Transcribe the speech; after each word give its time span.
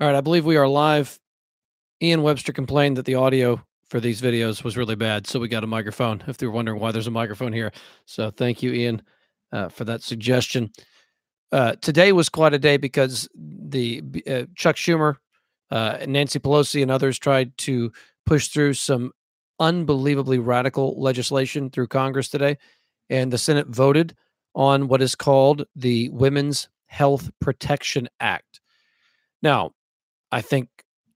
All 0.00 0.06
right, 0.06 0.14
I 0.14 0.20
believe 0.20 0.44
we 0.44 0.56
are 0.56 0.68
live. 0.68 1.18
Ian 2.00 2.22
Webster 2.22 2.52
complained 2.52 2.96
that 2.98 3.04
the 3.04 3.16
audio 3.16 3.60
for 3.88 3.98
these 3.98 4.22
videos 4.22 4.62
was 4.62 4.76
really 4.76 4.94
bad, 4.94 5.26
so 5.26 5.40
we 5.40 5.48
got 5.48 5.64
a 5.64 5.66
microphone. 5.66 6.22
If 6.28 6.40
were 6.40 6.52
wondering 6.52 6.78
why 6.78 6.92
there's 6.92 7.08
a 7.08 7.10
microphone 7.10 7.52
here, 7.52 7.72
so 8.04 8.30
thank 8.30 8.62
you, 8.62 8.72
Ian, 8.72 9.02
uh, 9.50 9.70
for 9.70 9.82
that 9.86 10.04
suggestion. 10.04 10.70
Uh, 11.50 11.72
today 11.82 12.12
was 12.12 12.28
quite 12.28 12.54
a 12.54 12.60
day 12.60 12.76
because 12.76 13.28
the 13.34 14.00
uh, 14.30 14.44
Chuck 14.54 14.76
Schumer, 14.76 15.16
uh, 15.72 15.98
Nancy 16.06 16.38
Pelosi, 16.38 16.80
and 16.80 16.92
others 16.92 17.18
tried 17.18 17.58
to 17.58 17.90
push 18.24 18.46
through 18.46 18.74
some 18.74 19.10
unbelievably 19.58 20.38
radical 20.38 20.94
legislation 21.02 21.70
through 21.70 21.88
Congress 21.88 22.28
today, 22.28 22.56
and 23.10 23.32
the 23.32 23.38
Senate 23.38 23.66
voted 23.66 24.14
on 24.54 24.86
what 24.86 25.02
is 25.02 25.16
called 25.16 25.66
the 25.74 26.08
Women's 26.10 26.68
Health 26.86 27.32
Protection 27.40 28.08
Act. 28.20 28.60
Now, 29.42 29.72
I 30.30 30.40
think 30.40 30.68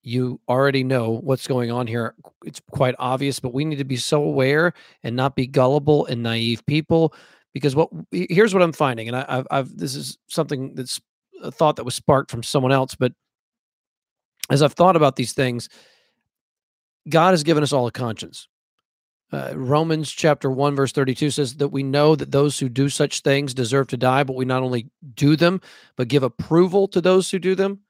you 0.02 0.40
already 0.48 0.82
know 0.82 1.20
what's 1.22 1.46
going 1.46 1.70
on 1.70 1.86
here. 1.86 2.14
It's 2.44 2.60
quite 2.70 2.94
obvious, 2.98 3.38
but 3.40 3.54
we 3.54 3.64
need 3.64 3.76
to 3.76 3.84
be 3.84 3.96
so 3.96 4.22
aware 4.22 4.72
and 5.02 5.14
not 5.14 5.36
be 5.36 5.46
gullible 5.46 6.06
and 6.06 6.22
naive 6.22 6.64
people. 6.66 7.14
Because 7.52 7.76
what 7.76 7.90
here's 8.10 8.54
what 8.54 8.62
I'm 8.62 8.72
finding, 8.72 9.08
and 9.08 9.16
I, 9.16 9.24
have 9.28 9.46
I've 9.50 9.76
this 9.76 9.94
is 9.94 10.18
something 10.26 10.74
that's 10.74 11.00
a 11.42 11.52
thought 11.52 11.76
that 11.76 11.84
was 11.84 11.94
sparked 11.94 12.30
from 12.30 12.42
someone 12.42 12.72
else, 12.72 12.94
but 12.94 13.12
as 14.50 14.62
I've 14.62 14.72
thought 14.72 14.96
about 14.96 15.16
these 15.16 15.32
things, 15.32 15.68
God 17.08 17.30
has 17.30 17.42
given 17.42 17.62
us 17.62 17.72
all 17.72 17.86
a 17.86 17.92
conscience. 17.92 18.48
Uh, 19.32 19.52
Romans 19.54 20.10
chapter 20.10 20.50
1, 20.50 20.76
verse 20.76 20.92
32 20.92 21.30
says 21.30 21.54
that 21.56 21.68
we 21.68 21.82
know 21.82 22.14
that 22.14 22.32
those 22.32 22.58
who 22.58 22.68
do 22.68 22.90
such 22.90 23.20
things 23.20 23.54
deserve 23.54 23.86
to 23.88 23.96
die, 23.96 24.24
but 24.24 24.36
we 24.36 24.44
not 24.44 24.62
only 24.62 24.90
do 25.14 25.36
them, 25.36 25.60
but 25.96 26.08
give 26.08 26.22
approval 26.22 26.86
to 26.88 27.00
those 27.00 27.30
who 27.30 27.38
do 27.38 27.54
them. 27.54 27.80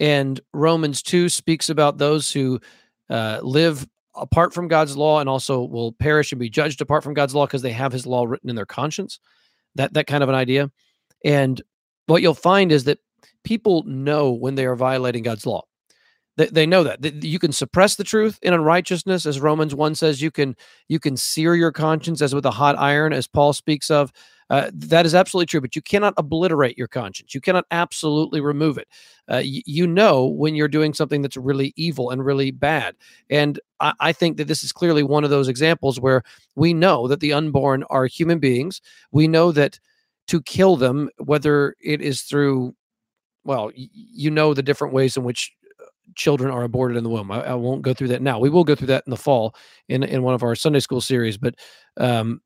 And 0.00 0.40
Romans 0.52 1.02
2 1.02 1.28
speaks 1.28 1.68
about 1.68 1.98
those 1.98 2.32
who 2.32 2.60
uh, 3.08 3.40
live 3.42 3.86
apart 4.14 4.52
from 4.52 4.68
God's 4.68 4.96
law 4.96 5.20
and 5.20 5.28
also 5.28 5.62
will 5.62 5.92
perish 5.92 6.32
and 6.32 6.38
be 6.38 6.50
judged 6.50 6.80
apart 6.80 7.02
from 7.02 7.14
God's 7.14 7.34
law 7.34 7.46
because 7.46 7.62
they 7.62 7.72
have 7.72 7.92
his 7.92 8.06
law 8.06 8.24
written 8.24 8.50
in 8.50 8.56
their 8.56 8.66
conscience. 8.66 9.18
That 9.74 9.94
that 9.94 10.06
kind 10.06 10.22
of 10.22 10.28
an 10.28 10.34
idea. 10.34 10.70
And 11.24 11.62
what 12.06 12.22
you'll 12.22 12.34
find 12.34 12.72
is 12.72 12.84
that 12.84 12.98
people 13.44 13.84
know 13.84 14.32
when 14.32 14.54
they 14.54 14.66
are 14.66 14.76
violating 14.76 15.22
God's 15.22 15.46
law. 15.46 15.62
They, 16.36 16.46
they 16.46 16.66
know 16.66 16.82
that. 16.84 17.22
you 17.22 17.38
can 17.38 17.52
suppress 17.52 17.96
the 17.96 18.04
truth 18.04 18.38
in 18.42 18.54
unrighteousness, 18.54 19.26
as 19.26 19.40
Romans 19.40 19.74
1 19.74 19.94
says, 19.94 20.22
you 20.22 20.30
can 20.30 20.56
you 20.88 20.98
can 20.98 21.16
sear 21.16 21.54
your 21.54 21.72
conscience 21.72 22.22
as 22.22 22.34
with 22.34 22.46
a 22.46 22.50
hot 22.50 22.78
iron, 22.78 23.12
as 23.12 23.26
Paul 23.26 23.52
speaks 23.52 23.90
of. 23.90 24.12
Uh, 24.52 24.70
that 24.74 25.06
is 25.06 25.14
absolutely 25.14 25.46
true, 25.46 25.62
but 25.62 25.74
you 25.74 25.80
cannot 25.80 26.12
obliterate 26.18 26.76
your 26.76 26.86
conscience. 26.86 27.34
You 27.34 27.40
cannot 27.40 27.64
absolutely 27.70 28.42
remove 28.42 28.76
it. 28.76 28.86
Uh, 29.26 29.40
y- 29.42 29.62
you 29.64 29.86
know 29.86 30.26
when 30.26 30.54
you're 30.54 30.68
doing 30.68 30.92
something 30.92 31.22
that's 31.22 31.38
really 31.38 31.72
evil 31.74 32.10
and 32.10 32.22
really 32.22 32.50
bad. 32.50 32.94
And 33.30 33.58
I-, 33.80 33.94
I 33.98 34.12
think 34.12 34.36
that 34.36 34.48
this 34.48 34.62
is 34.62 34.70
clearly 34.70 35.02
one 35.04 35.24
of 35.24 35.30
those 35.30 35.48
examples 35.48 35.98
where 35.98 36.22
we 36.54 36.74
know 36.74 37.08
that 37.08 37.20
the 37.20 37.32
unborn 37.32 37.84
are 37.84 38.04
human 38.06 38.40
beings. 38.40 38.82
We 39.10 39.26
know 39.26 39.52
that 39.52 39.80
to 40.26 40.42
kill 40.42 40.76
them, 40.76 41.08
whether 41.16 41.74
it 41.80 42.02
is 42.02 42.20
through, 42.20 42.74
well, 43.44 43.66
y- 43.76 43.88
you 43.92 44.30
know 44.30 44.54
the 44.54 44.62
different 44.62 44.94
ways 44.94 45.16
in 45.16 45.24
which 45.24 45.52
uh, 45.80 45.86
children 46.16 46.50
are 46.52 46.64
aborted 46.64 46.96
in 46.98 47.04
the 47.04 47.10
womb. 47.10 47.32
I, 47.32 47.42
I, 47.42 47.54
won't 47.54 47.82
go 47.82 47.94
through 47.94 48.08
that 48.08 48.22
now. 48.22 48.38
We 48.38 48.50
will 48.50 48.64
go 48.64 48.74
through 48.74 48.88
that 48.88 49.04
in 49.06 49.10
the 49.12 49.16
fall 49.18 49.54
in 49.88 50.02
in 50.02 50.22
one 50.22 50.34
of 50.34 50.42
our 50.42 50.54
Sunday 50.56 50.80
school 50.80 51.00
series, 51.00 51.38
but 51.38 51.54
um, 51.96 52.40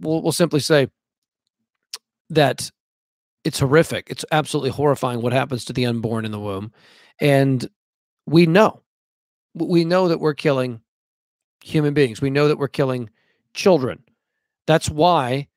we'll 0.00 0.22
we'll 0.22 0.32
simply 0.32 0.60
say 0.60 0.88
that 2.32 2.70
it's 3.44 3.58
horrific. 3.58 4.06
It's 4.08 4.24
absolutely 4.32 4.70
horrifying 4.70 5.22
what 5.22 5.32
happens 5.32 5.64
to 5.66 5.72
the 5.72 5.86
unborn 5.86 6.24
in 6.24 6.32
the 6.32 6.40
womb. 6.40 6.72
And 7.20 7.68
we 8.26 8.46
know, 8.46 8.82
we 9.54 9.84
know 9.84 10.08
that 10.08 10.20
we're 10.20 10.34
killing 10.34 10.80
human 11.62 11.94
beings. 11.94 12.20
We 12.20 12.30
know 12.30 12.48
that 12.48 12.58
we're 12.58 12.68
killing 12.68 13.10
children. 13.54 14.02
That's 14.66 14.88
why 14.88 15.48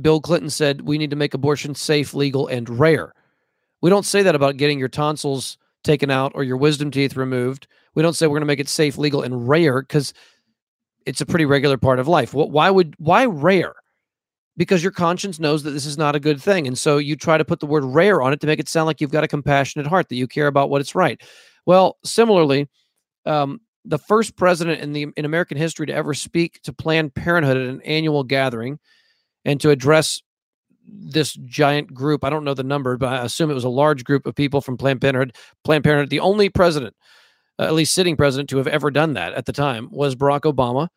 Bill 0.00 0.20
Clinton 0.20 0.50
said 0.50 0.82
we 0.82 0.98
need 0.98 1.10
to 1.10 1.16
make 1.16 1.34
abortion 1.34 1.74
safe, 1.74 2.14
legal, 2.14 2.46
and 2.46 2.68
rare. 2.68 3.14
We 3.80 3.90
don't 3.90 4.06
say 4.06 4.22
that 4.22 4.34
about 4.34 4.56
getting 4.56 4.78
your 4.78 4.88
tonsils 4.88 5.58
taken 5.84 6.10
out 6.10 6.32
or 6.34 6.42
your 6.42 6.56
wisdom 6.56 6.90
teeth 6.90 7.16
removed. 7.16 7.68
We 7.94 8.02
don't 8.02 8.14
say 8.14 8.26
we're 8.26 8.34
going 8.34 8.40
to 8.42 8.46
make 8.46 8.60
it 8.60 8.68
safe, 8.68 8.98
legal, 8.98 9.22
and 9.22 9.48
rare 9.48 9.82
because 9.82 10.12
it's 11.06 11.20
a 11.20 11.26
pretty 11.26 11.46
regular 11.46 11.78
part 11.78 11.98
of 11.98 12.08
life. 12.08 12.34
Why 12.34 12.70
would 12.70 12.94
why 12.98 13.26
rare? 13.26 13.74
Because 14.58 14.82
your 14.82 14.92
conscience 14.92 15.38
knows 15.38 15.62
that 15.62 15.70
this 15.70 15.86
is 15.86 15.96
not 15.96 16.16
a 16.16 16.20
good 16.20 16.42
thing. 16.42 16.66
And 16.66 16.76
so 16.76 16.98
you 16.98 17.16
try 17.16 17.38
to 17.38 17.44
put 17.44 17.60
the 17.60 17.66
word 17.66 17.84
rare 17.84 18.20
on 18.20 18.32
it 18.32 18.40
to 18.40 18.46
make 18.46 18.58
it 18.58 18.68
sound 18.68 18.86
like 18.86 19.00
you've 19.00 19.12
got 19.12 19.24
a 19.24 19.28
compassionate 19.28 19.86
heart, 19.86 20.08
that 20.08 20.16
you 20.16 20.26
care 20.26 20.48
about 20.48 20.68
what 20.68 20.80
is 20.80 20.94
right. 20.96 21.22
Well, 21.64 21.96
similarly, 22.04 22.68
um, 23.24 23.60
the 23.84 23.98
first 23.98 24.36
president 24.36 24.80
in 24.80 24.92
the 24.92 25.06
in 25.16 25.24
American 25.24 25.56
history 25.56 25.86
to 25.86 25.94
ever 25.94 26.12
speak 26.12 26.60
to 26.62 26.72
Planned 26.72 27.14
Parenthood 27.14 27.56
at 27.56 27.68
an 27.68 27.80
annual 27.82 28.24
gathering 28.24 28.78
and 29.44 29.60
to 29.60 29.70
address 29.70 30.20
this 30.84 31.34
giant 31.44 31.94
group. 31.94 32.24
I 32.24 32.30
don't 32.30 32.44
know 32.44 32.54
the 32.54 32.64
number, 32.64 32.96
but 32.96 33.12
I 33.12 33.24
assume 33.24 33.50
it 33.50 33.54
was 33.54 33.64
a 33.64 33.68
large 33.68 34.04
group 34.04 34.26
of 34.26 34.34
people 34.34 34.60
from 34.60 34.76
Planned 34.76 35.00
Parenthood. 35.00 35.36
Planned 35.62 35.84
Parenthood, 35.84 36.10
the 36.10 36.20
only 36.20 36.48
president, 36.48 36.96
uh, 37.58 37.64
at 37.64 37.74
least 37.74 37.94
sitting 37.94 38.16
president, 38.16 38.50
to 38.50 38.56
have 38.58 38.66
ever 38.66 38.90
done 38.90 39.14
that 39.14 39.34
at 39.34 39.46
the 39.46 39.52
time 39.52 39.88
was 39.92 40.16
Barack 40.16 40.52
Obama. 40.52 40.88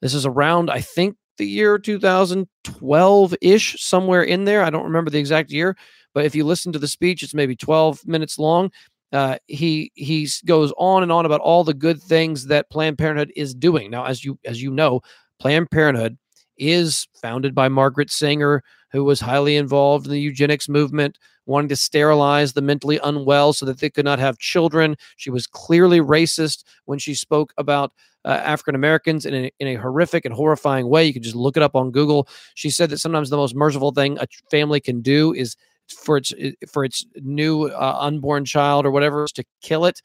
This 0.00 0.14
is 0.14 0.24
around, 0.24 0.70
I 0.70 0.80
think, 0.80 1.16
the 1.38 1.46
year 1.46 1.78
2012 1.78 3.34
ish, 3.40 3.82
somewhere 3.82 4.22
in 4.22 4.44
there. 4.44 4.62
I 4.62 4.70
don't 4.70 4.84
remember 4.84 5.10
the 5.10 5.18
exact 5.18 5.50
year, 5.50 5.76
but 6.14 6.24
if 6.24 6.34
you 6.34 6.44
listen 6.44 6.72
to 6.72 6.78
the 6.78 6.88
speech, 6.88 7.22
it's 7.22 7.34
maybe 7.34 7.56
12 7.56 8.06
minutes 8.06 8.38
long. 8.38 8.70
Uh, 9.12 9.36
he 9.48 9.90
he 9.94 10.28
goes 10.44 10.72
on 10.76 11.02
and 11.02 11.10
on 11.10 11.26
about 11.26 11.40
all 11.40 11.64
the 11.64 11.74
good 11.74 12.00
things 12.00 12.46
that 12.46 12.70
Planned 12.70 12.98
Parenthood 12.98 13.32
is 13.34 13.54
doing. 13.54 13.90
Now, 13.90 14.04
as 14.04 14.24
you 14.24 14.38
as 14.44 14.62
you 14.62 14.70
know, 14.70 15.00
Planned 15.40 15.70
Parenthood 15.70 16.16
is 16.58 17.08
founded 17.20 17.54
by 17.54 17.68
Margaret 17.68 18.10
Sanger, 18.10 18.62
who 18.92 19.02
was 19.02 19.20
highly 19.20 19.56
involved 19.56 20.06
in 20.06 20.12
the 20.12 20.20
eugenics 20.20 20.68
movement, 20.68 21.18
wanting 21.46 21.68
to 21.70 21.76
sterilize 21.76 22.52
the 22.52 22.62
mentally 22.62 23.00
unwell 23.02 23.52
so 23.52 23.66
that 23.66 23.80
they 23.80 23.90
could 23.90 24.04
not 24.04 24.18
have 24.18 24.38
children. 24.38 24.96
She 25.16 25.30
was 25.30 25.46
clearly 25.46 26.00
racist 26.00 26.62
when 26.84 26.98
she 26.98 27.14
spoke 27.14 27.52
about 27.56 27.92
uh, 28.24 28.28
African 28.28 28.74
Americans 28.74 29.26
in 29.26 29.34
a, 29.34 29.50
in 29.58 29.68
a 29.68 29.74
horrific 29.76 30.24
and 30.24 30.34
horrifying 30.34 30.88
way. 30.88 31.04
You 31.04 31.12
can 31.12 31.22
just 31.22 31.36
look 31.36 31.56
it 31.56 31.62
up 31.62 31.74
on 31.74 31.90
Google. 31.90 32.28
She 32.54 32.70
said 32.70 32.90
that 32.90 32.98
sometimes 32.98 33.30
the 33.30 33.36
most 33.36 33.54
merciful 33.54 33.92
thing 33.92 34.18
a 34.18 34.26
family 34.50 34.80
can 34.80 35.00
do 35.00 35.32
is 35.32 35.56
for 35.88 36.16
its 36.16 36.32
for 36.68 36.84
its 36.84 37.04
new 37.16 37.66
uh, 37.66 37.96
unborn 37.98 38.44
child 38.44 38.86
or 38.86 38.90
whatever 38.90 39.24
is 39.24 39.32
to 39.32 39.44
kill 39.62 39.84
it. 39.84 40.00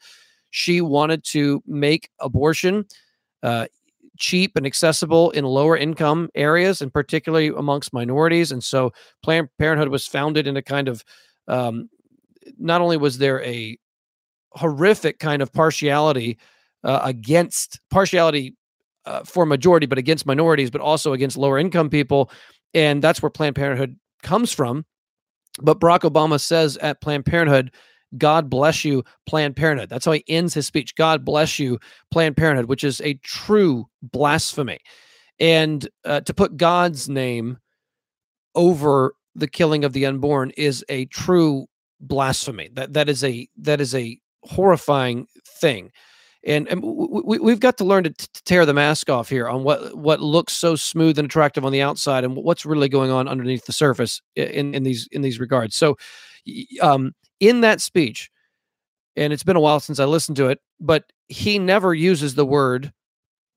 She 0.50 0.80
wanted 0.80 1.24
to 1.24 1.62
make 1.66 2.08
abortion 2.20 2.86
uh, 3.42 3.66
cheap 4.18 4.56
and 4.56 4.66
accessible 4.66 5.30
in 5.32 5.44
lower 5.44 5.76
income 5.76 6.30
areas, 6.34 6.80
and 6.80 6.92
particularly 6.92 7.48
amongst 7.48 7.92
minorities. 7.92 8.50
And 8.50 8.64
so, 8.64 8.92
Planned 9.22 9.48
Parenthood 9.58 9.88
was 9.88 10.06
founded 10.06 10.46
in 10.46 10.56
a 10.56 10.62
kind 10.62 10.88
of 10.88 11.04
um, 11.48 11.90
not 12.58 12.80
only 12.80 12.96
was 12.96 13.18
there 13.18 13.42
a 13.44 13.78
horrific 14.52 15.18
kind 15.18 15.42
of 15.42 15.52
partiality 15.52 16.38
uh, 16.86 17.00
against 17.02 17.80
partiality 17.90 18.56
uh, 19.04 19.24
for 19.24 19.44
majority, 19.44 19.86
but 19.86 19.98
against 19.98 20.24
minorities, 20.24 20.70
but 20.70 20.80
also 20.80 21.12
against 21.12 21.36
lower 21.36 21.58
income 21.58 21.90
people. 21.90 22.30
And 22.72 23.02
that's 23.02 23.20
where 23.20 23.30
Planned 23.30 23.56
Parenthood 23.56 23.96
comes 24.22 24.52
from. 24.52 24.86
But 25.60 25.80
Barack 25.80 26.00
Obama 26.00 26.40
says 26.40 26.76
at 26.78 27.00
Planned 27.00 27.26
Parenthood, 27.26 27.72
God 28.16 28.48
bless 28.48 28.84
you, 28.84 29.04
Planned 29.26 29.56
Parenthood. 29.56 29.88
That's 29.88 30.04
how 30.04 30.12
he 30.12 30.24
ends 30.28 30.54
his 30.54 30.66
speech. 30.66 30.94
God 30.94 31.24
bless 31.24 31.58
you, 31.58 31.78
Planned 32.12 32.36
Parenthood, 32.36 32.66
which 32.66 32.84
is 32.84 33.00
a 33.00 33.14
true 33.14 33.86
blasphemy. 34.02 34.78
And 35.40 35.88
uh, 36.04 36.20
to 36.20 36.32
put 36.32 36.56
God's 36.56 37.08
name 37.08 37.58
over 38.54 39.14
the 39.34 39.48
killing 39.48 39.84
of 39.84 39.92
the 39.92 40.06
unborn 40.06 40.50
is 40.56 40.84
a 40.88 41.06
true 41.06 41.66
blasphemy. 42.00 42.70
That 42.72 42.92
that 42.94 43.08
is 43.08 43.24
a 43.24 43.48
that 43.58 43.80
is 43.80 43.94
a 43.94 44.18
horrifying 44.44 45.26
thing 45.60 45.90
and, 46.46 46.68
and 46.68 46.82
we, 46.82 47.38
we've 47.38 47.60
got 47.60 47.76
to 47.78 47.84
learn 47.84 48.04
to, 48.04 48.10
to 48.10 48.44
tear 48.44 48.64
the 48.64 48.72
mask 48.72 49.10
off 49.10 49.28
here 49.28 49.48
on 49.48 49.64
what 49.64 49.96
what 49.96 50.20
looks 50.20 50.52
so 50.52 50.76
smooth 50.76 51.18
and 51.18 51.26
attractive 51.26 51.64
on 51.64 51.72
the 51.72 51.82
outside 51.82 52.24
and 52.24 52.36
what's 52.36 52.64
really 52.64 52.88
going 52.88 53.10
on 53.10 53.28
underneath 53.28 53.66
the 53.66 53.72
surface 53.72 54.22
in, 54.36 54.74
in 54.74 54.82
these 54.82 55.08
in 55.12 55.22
these 55.22 55.40
regards. 55.40 55.76
So 55.76 55.96
um, 56.80 57.12
in 57.40 57.60
that 57.60 57.80
speech 57.80 58.30
and 59.16 59.32
it's 59.32 59.42
been 59.42 59.56
a 59.56 59.60
while 59.60 59.80
since 59.80 59.98
i 59.98 60.04
listened 60.04 60.36
to 60.36 60.46
it 60.46 60.60
but 60.78 61.04
he 61.28 61.58
never 61.58 61.92
uses 61.92 62.34
the 62.34 62.46
word 62.46 62.92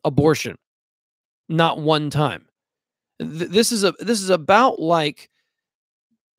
abortion. 0.04 0.58
Not 1.48 1.80
one 1.80 2.10
time. 2.10 2.46
Th- 3.20 3.50
this 3.50 3.72
is 3.72 3.84
a 3.84 3.94
this 4.00 4.22
is 4.22 4.30
about 4.30 4.80
like 4.80 5.30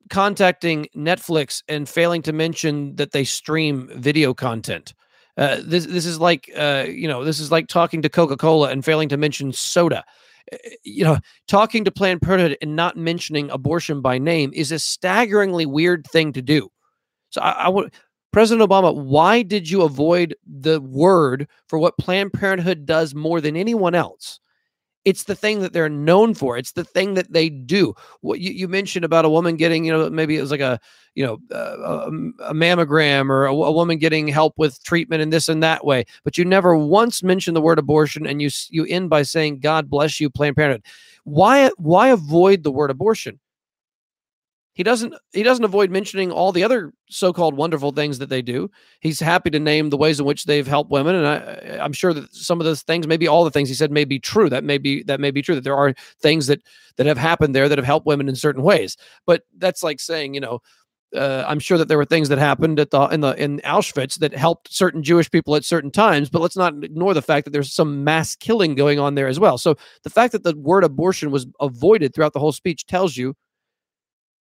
contacting 0.09 0.87
netflix 0.95 1.63
and 1.69 1.87
failing 1.87 2.21
to 2.21 2.33
mention 2.33 2.95
that 2.95 3.11
they 3.11 3.23
stream 3.23 3.89
video 3.95 4.33
content 4.33 4.93
uh, 5.37 5.57
this 5.63 5.85
this 5.85 6.05
is 6.05 6.19
like 6.19 6.49
uh, 6.55 6.85
you 6.87 7.07
know 7.07 7.23
this 7.23 7.39
is 7.39 7.51
like 7.51 7.67
talking 7.67 8.01
to 8.01 8.09
Coca 8.09 8.37
Cola 8.37 8.69
and 8.69 8.83
failing 8.83 9.09
to 9.09 9.17
mention 9.17 9.53
soda. 9.53 10.03
Uh, 10.51 10.57
you 10.83 11.03
know, 11.03 11.17
talking 11.47 11.85
to 11.85 11.91
Planned 11.91 12.21
Parenthood 12.21 12.57
and 12.61 12.75
not 12.75 12.97
mentioning 12.97 13.49
abortion 13.49 14.01
by 14.01 14.17
name 14.17 14.51
is 14.53 14.71
a 14.71 14.79
staggeringly 14.79 15.65
weird 15.65 16.05
thing 16.07 16.33
to 16.33 16.41
do. 16.41 16.69
So 17.29 17.41
I, 17.41 17.51
I 17.51 17.69
would 17.69 17.93
President 18.31 18.67
Obama, 18.67 18.95
why 18.95 19.41
did 19.41 19.69
you 19.69 19.81
avoid 19.81 20.35
the 20.45 20.79
word 20.79 21.47
for 21.67 21.77
what 21.79 21.97
Planned 21.97 22.33
Parenthood 22.33 22.85
does 22.85 23.13
more 23.13 23.41
than 23.41 23.57
anyone 23.57 23.93
else? 23.93 24.39
It's 25.03 25.23
the 25.23 25.35
thing 25.35 25.61
that 25.61 25.73
they're 25.73 25.89
known 25.89 26.33
for. 26.33 26.57
It's 26.57 26.73
the 26.73 26.83
thing 26.83 27.15
that 27.15 27.33
they 27.33 27.49
do. 27.49 27.95
What 28.21 28.39
you, 28.39 28.51
you 28.51 28.67
mentioned 28.67 29.03
about 29.03 29.25
a 29.25 29.29
woman 29.29 29.55
getting, 29.55 29.83
you 29.83 29.91
know, 29.91 30.09
maybe 30.09 30.37
it 30.37 30.41
was 30.41 30.51
like 30.51 30.59
a, 30.59 30.79
you 31.15 31.25
know, 31.25 31.39
uh, 31.51 31.77
a, 31.77 32.07
a, 32.49 32.53
mammogram 32.53 33.29
or 33.29 33.45
a, 33.45 33.53
a, 33.53 33.71
woman 33.71 33.97
getting 33.97 34.27
help 34.27 34.53
with 34.57 34.81
treatment 34.83 35.21
and 35.21 35.33
this 35.33 35.49
and 35.49 35.61
that 35.63 35.85
way. 35.85 36.05
But 36.23 36.37
you 36.37 36.45
never 36.45 36.77
once 36.77 37.23
mentioned 37.23 37.55
the 37.55 37.61
word 37.61 37.79
abortion, 37.79 38.25
and 38.27 38.41
you 38.41 38.49
you 38.69 38.85
end 38.85 39.09
by 39.09 39.23
saying, 39.23 39.59
"God 39.59 39.89
bless 39.89 40.19
you, 40.19 40.29
Planned 40.29 40.55
Parenthood." 40.55 40.85
Why 41.23 41.71
why 41.77 42.09
avoid 42.09 42.63
the 42.63 42.71
word 42.71 42.91
abortion? 42.91 43.39
He 44.81 44.83
doesn't 44.83 45.13
he 45.31 45.43
doesn't 45.43 45.63
avoid 45.63 45.91
mentioning 45.91 46.31
all 46.31 46.51
the 46.51 46.63
other 46.63 46.91
so-called 47.07 47.55
wonderful 47.55 47.91
things 47.91 48.17
that 48.17 48.29
they 48.29 48.41
do. 48.41 48.71
He's 48.99 49.19
happy 49.19 49.51
to 49.51 49.59
name 49.59 49.91
the 49.91 49.95
ways 49.95 50.19
in 50.19 50.25
which 50.25 50.45
they've 50.45 50.65
helped 50.65 50.89
women, 50.89 51.13
and 51.13 51.27
I, 51.27 51.77
I'm 51.85 51.93
sure 51.93 52.15
that 52.15 52.33
some 52.33 52.59
of 52.59 52.65
those 52.65 52.81
things, 52.81 53.05
maybe 53.05 53.27
all 53.27 53.43
the 53.43 53.51
things 53.51 53.69
he 53.69 53.75
said, 53.75 53.91
may 53.91 54.05
be 54.05 54.17
true. 54.17 54.49
That 54.49 54.63
may 54.63 54.79
be 54.79 55.03
that 55.03 55.19
may 55.19 55.29
be 55.29 55.43
true. 55.43 55.53
That 55.53 55.63
there 55.63 55.75
are 55.75 55.93
things 56.19 56.47
that 56.47 56.63
that 56.97 57.05
have 57.05 57.19
happened 57.19 57.53
there 57.53 57.69
that 57.69 57.77
have 57.77 57.85
helped 57.85 58.07
women 58.07 58.27
in 58.27 58.35
certain 58.35 58.63
ways. 58.63 58.97
But 59.27 59.43
that's 59.55 59.83
like 59.83 59.99
saying, 59.99 60.33
you 60.33 60.39
know, 60.39 60.63
uh, 61.15 61.45
I'm 61.47 61.59
sure 61.59 61.77
that 61.77 61.87
there 61.87 61.99
were 61.99 62.03
things 62.03 62.29
that 62.29 62.39
happened 62.39 62.79
at 62.79 62.89
the 62.89 63.01
in 63.09 63.21
the 63.21 63.39
in 63.39 63.59
Auschwitz 63.59 64.17
that 64.17 64.33
helped 64.33 64.73
certain 64.73 65.03
Jewish 65.03 65.29
people 65.29 65.55
at 65.55 65.63
certain 65.63 65.91
times, 65.91 66.31
but 66.31 66.41
let's 66.41 66.57
not 66.57 66.83
ignore 66.83 67.13
the 67.13 67.21
fact 67.21 67.45
that 67.45 67.51
there's 67.51 67.71
some 67.71 68.03
mass 68.03 68.35
killing 68.35 68.73
going 68.73 68.97
on 68.97 69.13
there 69.13 69.27
as 69.27 69.39
well. 69.39 69.59
So 69.59 69.75
the 70.01 70.09
fact 70.09 70.31
that 70.31 70.41
the 70.41 70.57
word 70.57 70.83
abortion 70.83 71.29
was 71.29 71.45
avoided 71.59 72.15
throughout 72.15 72.33
the 72.33 72.39
whole 72.39 72.51
speech 72.51 72.87
tells 72.87 73.15
you 73.15 73.35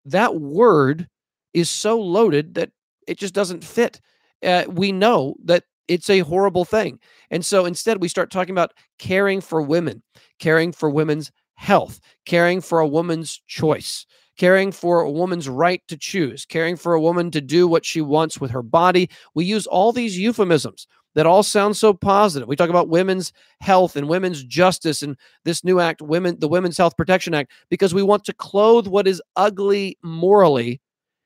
that 0.05 0.35
word 0.35 1.07
is 1.53 1.69
so 1.69 1.99
loaded 1.99 2.55
that 2.55 2.71
it 3.07 3.17
just 3.17 3.33
doesn't 3.33 3.63
fit. 3.63 3.99
Uh, 4.43 4.65
we 4.69 4.91
know 4.91 5.35
that 5.43 5.63
it's 5.87 6.09
a 6.09 6.19
horrible 6.19 6.65
thing. 6.65 6.99
And 7.31 7.43
so 7.43 7.65
instead, 7.65 8.01
we 8.01 8.07
start 8.07 8.31
talking 8.31 8.53
about 8.53 8.73
caring 8.99 9.41
for 9.41 9.61
women, 9.61 10.03
caring 10.39 10.71
for 10.71 10.89
women's 10.89 11.31
health, 11.55 11.99
caring 12.25 12.61
for 12.61 12.79
a 12.79 12.87
woman's 12.87 13.41
choice, 13.47 14.05
caring 14.37 14.71
for 14.71 15.01
a 15.01 15.11
woman's 15.11 15.49
right 15.49 15.81
to 15.87 15.97
choose, 15.97 16.45
caring 16.45 16.77
for 16.77 16.93
a 16.93 17.01
woman 17.01 17.31
to 17.31 17.41
do 17.41 17.67
what 17.67 17.85
she 17.85 18.01
wants 18.01 18.39
with 18.39 18.51
her 18.51 18.61
body. 18.61 19.09
We 19.33 19.43
use 19.45 19.67
all 19.67 19.91
these 19.91 20.17
euphemisms 20.17 20.87
that 21.15 21.25
all 21.25 21.44
sound 21.44 21.75
so 21.75 21.94
positive. 21.94 22.47
We 22.47 22.56
talk 22.56 22.69
about 22.69 22.89
women's 22.89 23.33
health 23.61 23.95
and 23.95 24.07
women's 24.07 24.44
justice 24.44 25.01
and 25.01 25.17
this 25.44 25.63
new 25.63 25.79
act, 25.79 26.01
women, 26.01 26.38
the 26.39 26.47
Women's 26.47 26.77
Health 26.77 26.95
Protection 26.95 27.33
Act, 27.33 27.51
because 27.69 27.94
we 27.94 28.03
want 28.03 28.23
to 28.25 28.33
clothe 28.33 28.88
what 28.88 29.07
is 29.07 29.21
ugly 29.35 29.97
morally 30.03 30.81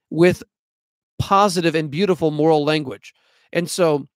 with 0.10 0.44
positive 1.20 1.76
and 1.76 1.92
beautiful 1.92 2.32
moral 2.32 2.64
language. 2.64 3.14
And 3.52 3.70
so 3.70 4.08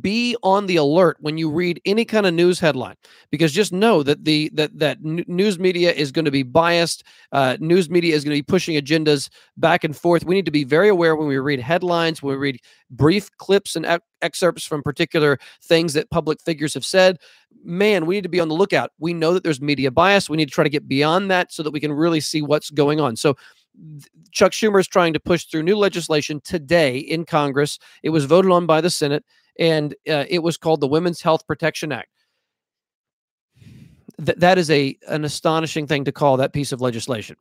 be 0.00 0.36
on 0.42 0.66
the 0.66 0.76
alert 0.76 1.16
when 1.20 1.38
you 1.38 1.50
read 1.50 1.80
any 1.84 2.04
kind 2.04 2.26
of 2.26 2.34
news 2.34 2.58
headline 2.58 2.96
because 3.30 3.52
just 3.52 3.72
know 3.72 4.02
that 4.02 4.24
the 4.24 4.50
that 4.52 4.76
that 4.78 5.02
news 5.02 5.58
media 5.58 5.92
is 5.92 6.10
going 6.10 6.24
to 6.24 6.30
be 6.30 6.42
biased 6.42 7.04
uh, 7.32 7.56
news 7.60 7.88
media 7.88 8.14
is 8.14 8.24
going 8.24 8.34
to 8.34 8.38
be 8.38 8.42
pushing 8.42 8.76
agendas 8.76 9.28
back 9.56 9.84
and 9.84 9.96
forth. 9.96 10.24
We 10.24 10.34
need 10.34 10.44
to 10.44 10.50
be 10.50 10.64
very 10.64 10.88
aware 10.88 11.14
when 11.14 11.28
we 11.28 11.38
read 11.38 11.60
headlines 11.60 12.22
when 12.22 12.34
we 12.34 12.38
read 12.38 12.60
brief 12.90 13.30
clips 13.36 13.76
and 13.76 13.86
excerpts 14.22 14.64
from 14.64 14.82
particular 14.82 15.38
things 15.62 15.92
that 15.92 16.10
public 16.10 16.40
figures 16.42 16.74
have 16.74 16.84
said. 16.84 17.18
Man 17.62 18.06
we 18.06 18.16
need 18.16 18.24
to 18.24 18.28
be 18.28 18.40
on 18.40 18.48
the 18.48 18.54
lookout. 18.54 18.90
We 18.98 19.14
know 19.14 19.34
that 19.34 19.44
there's 19.44 19.60
media 19.60 19.90
bias. 19.92 20.28
We 20.28 20.36
need 20.36 20.48
to 20.48 20.54
try 20.54 20.64
to 20.64 20.70
get 20.70 20.88
beyond 20.88 21.30
that 21.30 21.52
so 21.52 21.62
that 21.62 21.70
we 21.70 21.80
can 21.80 21.92
really 21.92 22.20
see 22.20 22.42
what's 22.42 22.70
going 22.70 23.00
on. 23.00 23.14
So 23.14 23.36
Chuck 24.32 24.52
Schumer 24.52 24.80
is 24.80 24.88
trying 24.88 25.12
to 25.12 25.20
push 25.20 25.44
through 25.44 25.62
new 25.62 25.76
legislation 25.76 26.40
today 26.40 26.98
in 26.98 27.24
Congress. 27.24 27.78
It 28.02 28.10
was 28.10 28.24
voted 28.24 28.50
on 28.50 28.66
by 28.66 28.80
the 28.80 28.90
Senate 28.90 29.24
and 29.58 29.94
uh, 30.08 30.24
it 30.28 30.42
was 30.42 30.56
called 30.56 30.80
the 30.80 30.88
Women's 30.88 31.20
Health 31.20 31.46
Protection 31.46 31.92
Act. 31.92 32.08
Th- 34.24 34.38
that 34.38 34.58
is 34.58 34.70
a 34.70 34.96
an 35.08 35.24
astonishing 35.24 35.86
thing 35.86 36.04
to 36.04 36.12
call 36.12 36.36
that 36.36 36.52
piece 36.52 36.72
of 36.72 36.80
legislation. 36.80 37.36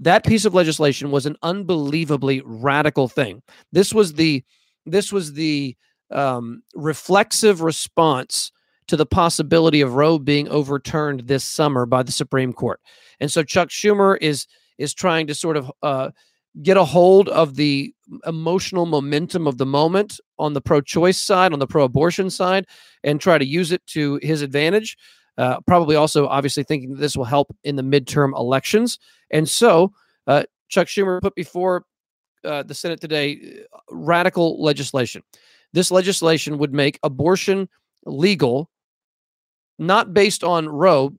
That 0.00 0.26
piece 0.26 0.44
of 0.44 0.54
legislation 0.54 1.10
was 1.10 1.26
an 1.26 1.36
unbelievably 1.42 2.42
radical 2.44 3.08
thing. 3.08 3.42
This 3.72 3.94
was 3.94 4.14
the 4.14 4.44
this 4.86 5.12
was 5.12 5.34
the 5.34 5.76
um, 6.10 6.62
reflexive 6.74 7.62
response 7.62 8.52
to 8.88 8.96
the 8.96 9.06
possibility 9.06 9.80
of 9.80 9.94
Roe 9.94 10.18
being 10.18 10.48
overturned 10.48 11.20
this 11.20 11.44
summer 11.44 11.86
by 11.86 12.02
the 12.02 12.12
Supreme 12.12 12.52
Court. 12.52 12.80
And 13.20 13.30
so 13.30 13.42
Chuck 13.42 13.68
Schumer 13.68 14.18
is 14.20 14.46
is 14.78 14.92
trying 14.92 15.26
to 15.28 15.34
sort 15.34 15.56
of 15.56 15.70
uh, 15.82 16.10
get 16.62 16.76
a 16.76 16.84
hold 16.84 17.28
of 17.28 17.56
the 17.56 17.94
emotional 18.26 18.86
momentum 18.86 19.46
of 19.46 19.58
the 19.58 19.66
moment 19.66 20.18
on 20.42 20.52
the 20.52 20.60
pro-choice 20.60 21.18
side, 21.18 21.52
on 21.52 21.58
the 21.58 21.66
pro-abortion 21.66 22.30
side, 22.30 22.66
and 23.04 23.20
try 23.20 23.38
to 23.38 23.44
use 23.44 23.72
it 23.72 23.86
to 23.86 24.18
his 24.22 24.42
advantage. 24.42 24.96
Uh, 25.38 25.60
probably 25.66 25.96
also, 25.96 26.26
obviously, 26.28 26.62
thinking 26.62 26.90
that 26.90 27.00
this 27.00 27.16
will 27.16 27.24
help 27.24 27.54
in 27.64 27.76
the 27.76 27.82
midterm 27.82 28.36
elections. 28.36 28.98
And 29.30 29.48
so, 29.48 29.92
uh, 30.26 30.44
Chuck 30.68 30.88
Schumer 30.88 31.20
put 31.20 31.34
before 31.34 31.84
uh, 32.44 32.62
the 32.62 32.74
Senate 32.74 33.00
today 33.00 33.64
uh, 33.72 33.78
radical 33.90 34.62
legislation. 34.62 35.22
This 35.72 35.90
legislation 35.90 36.58
would 36.58 36.74
make 36.74 36.98
abortion 37.02 37.68
legal, 38.04 38.70
not 39.78 40.12
based 40.12 40.44
on 40.44 40.68
Roe, 40.68 41.12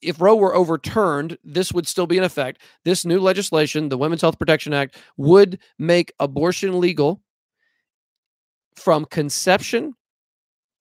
if 0.00 0.20
Roe 0.20 0.34
were 0.34 0.54
overturned, 0.54 1.38
this 1.44 1.72
would 1.72 1.86
still 1.86 2.06
be 2.06 2.18
in 2.18 2.24
effect. 2.24 2.60
This 2.84 3.04
new 3.04 3.20
legislation, 3.20 3.88
the 3.88 3.98
Women's 3.98 4.20
Health 4.20 4.38
Protection 4.38 4.74
Act, 4.74 4.96
would 5.16 5.58
make 5.78 6.12
abortion 6.20 6.80
legal 6.80 7.20
from 8.76 9.04
conception 9.06 9.94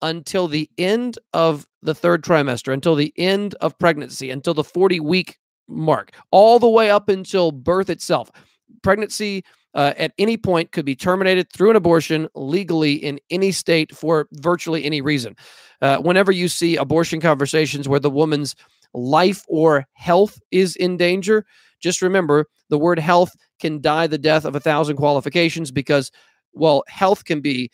until 0.01 0.47
the 0.47 0.69
end 0.77 1.19
of 1.33 1.67
the 1.81 1.93
third 1.93 2.23
trimester, 2.23 2.73
until 2.73 2.95
the 2.95 3.13
end 3.17 3.55
of 3.55 3.77
pregnancy, 3.77 4.29
until 4.29 4.53
the 4.53 4.63
40 4.63 4.99
week 4.99 5.37
mark, 5.67 6.11
all 6.31 6.59
the 6.59 6.69
way 6.69 6.89
up 6.89 7.09
until 7.09 7.51
birth 7.51 7.89
itself. 7.89 8.31
Pregnancy 8.81 9.43
uh, 9.73 9.93
at 9.97 10.11
any 10.17 10.37
point 10.37 10.71
could 10.71 10.85
be 10.85 10.95
terminated 10.95 11.51
through 11.51 11.69
an 11.69 11.75
abortion 11.75 12.27
legally 12.35 12.93
in 12.93 13.19
any 13.29 13.51
state 13.51 13.95
for 13.95 14.27
virtually 14.33 14.83
any 14.83 15.01
reason. 15.01 15.35
Uh, 15.81 15.97
whenever 15.97 16.31
you 16.31 16.47
see 16.47 16.75
abortion 16.75 17.19
conversations 17.19 17.87
where 17.87 17.99
the 17.99 18.09
woman's 18.09 18.55
life 18.93 19.43
or 19.47 19.85
health 19.93 20.39
is 20.51 20.75
in 20.75 20.97
danger, 20.97 21.45
just 21.79 22.01
remember 22.01 22.47
the 22.69 22.77
word 22.77 22.99
health 22.99 23.35
can 23.59 23.81
die 23.81 24.07
the 24.07 24.17
death 24.17 24.45
of 24.45 24.55
a 24.55 24.59
thousand 24.59 24.97
qualifications 24.97 25.71
because, 25.71 26.11
well, 26.53 26.83
health 26.87 27.25
can 27.25 27.41
be 27.41 27.71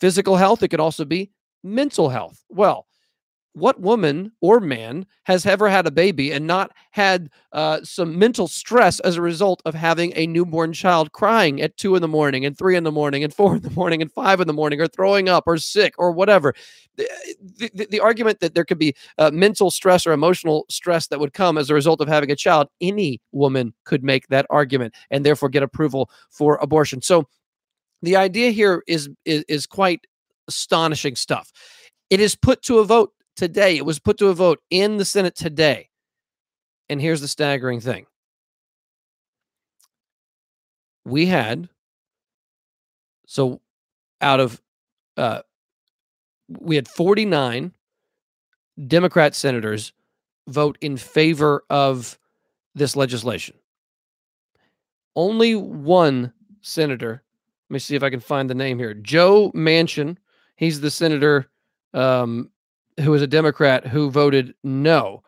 physical 0.00 0.36
health, 0.36 0.62
it 0.62 0.68
could 0.68 0.80
also 0.80 1.04
be 1.04 1.30
mental 1.62 2.08
health. 2.08 2.44
Well, 2.48 2.86
what 3.52 3.80
woman 3.80 4.30
or 4.40 4.60
man 4.60 5.06
has 5.24 5.44
ever 5.44 5.68
had 5.68 5.86
a 5.86 5.90
baby 5.90 6.30
and 6.30 6.46
not 6.46 6.70
had 6.92 7.30
uh, 7.52 7.80
some 7.82 8.16
mental 8.18 8.46
stress 8.46 9.00
as 9.00 9.16
a 9.16 9.22
result 9.22 9.60
of 9.64 9.74
having 9.74 10.12
a 10.14 10.26
newborn 10.26 10.72
child 10.72 11.10
crying 11.12 11.60
at 11.60 11.76
two 11.76 11.96
in 11.96 12.02
the 12.02 12.08
morning 12.08 12.44
and 12.44 12.56
three 12.56 12.76
in 12.76 12.84
the 12.84 12.92
morning 12.92 13.24
and 13.24 13.34
four 13.34 13.56
in 13.56 13.62
the 13.62 13.70
morning 13.70 14.00
and 14.00 14.12
five 14.12 14.40
in 14.40 14.46
the 14.46 14.52
morning 14.52 14.80
or 14.80 14.86
throwing 14.86 15.28
up 15.28 15.44
or 15.46 15.56
sick 15.58 15.94
or 15.98 16.12
whatever? 16.12 16.54
The, 16.96 17.70
the, 17.74 17.88
the 17.90 18.00
argument 18.00 18.38
that 18.40 18.54
there 18.54 18.64
could 18.64 18.78
be 18.78 18.94
uh, 19.18 19.30
mental 19.32 19.70
stress 19.70 20.06
or 20.06 20.12
emotional 20.12 20.64
stress 20.68 21.08
that 21.08 21.18
would 21.18 21.32
come 21.32 21.58
as 21.58 21.70
a 21.70 21.74
result 21.74 22.00
of 22.00 22.08
having 22.08 22.30
a 22.30 22.36
child, 22.36 22.68
any 22.80 23.20
woman 23.32 23.74
could 23.84 24.04
make 24.04 24.28
that 24.28 24.46
argument 24.48 24.94
and 25.10 25.26
therefore 25.26 25.48
get 25.48 25.62
approval 25.64 26.08
for 26.30 26.56
abortion. 26.62 27.02
So 27.02 27.26
the 28.02 28.16
idea 28.16 28.50
here 28.50 28.82
is, 28.86 29.08
is, 29.24 29.44
is 29.48 29.66
quite 29.66 30.06
astonishing 30.48 31.16
stuff. 31.16 31.50
It 32.08 32.20
is 32.20 32.34
put 32.34 32.62
to 32.62 32.78
a 32.78 32.84
vote 32.84 33.12
today. 33.36 33.76
It 33.76 33.84
was 33.84 33.98
put 33.98 34.18
to 34.18 34.28
a 34.28 34.34
vote 34.34 34.60
in 34.70 34.96
the 34.96 35.04
Senate 35.04 35.36
today. 35.36 35.88
And 36.88 37.00
here's 37.00 37.20
the 37.20 37.28
staggering 37.28 37.80
thing 37.80 38.06
we 41.04 41.26
had, 41.26 41.68
so 43.26 43.60
out 44.20 44.40
of, 44.40 44.60
uh, 45.16 45.42
we 46.48 46.76
had 46.76 46.88
49 46.88 47.72
Democrat 48.86 49.34
senators 49.34 49.92
vote 50.48 50.78
in 50.80 50.96
favor 50.96 51.64
of 51.70 52.18
this 52.74 52.96
legislation. 52.96 53.56
Only 55.14 55.54
one 55.54 56.32
senator, 56.60 57.22
let 57.70 57.74
me 57.74 57.78
see 57.78 57.94
if 57.94 58.02
I 58.02 58.10
can 58.10 58.18
find 58.18 58.50
the 58.50 58.54
name 58.54 58.80
here 58.80 58.94
Joe 58.94 59.52
Manchin. 59.54 60.16
He's 60.56 60.80
the 60.80 60.90
senator 60.90 61.48
um, 61.94 62.50
who 62.98 63.14
is 63.14 63.22
a 63.22 63.28
Democrat 63.28 63.86
who 63.86 64.10
voted 64.10 64.54
no. 64.64 65.22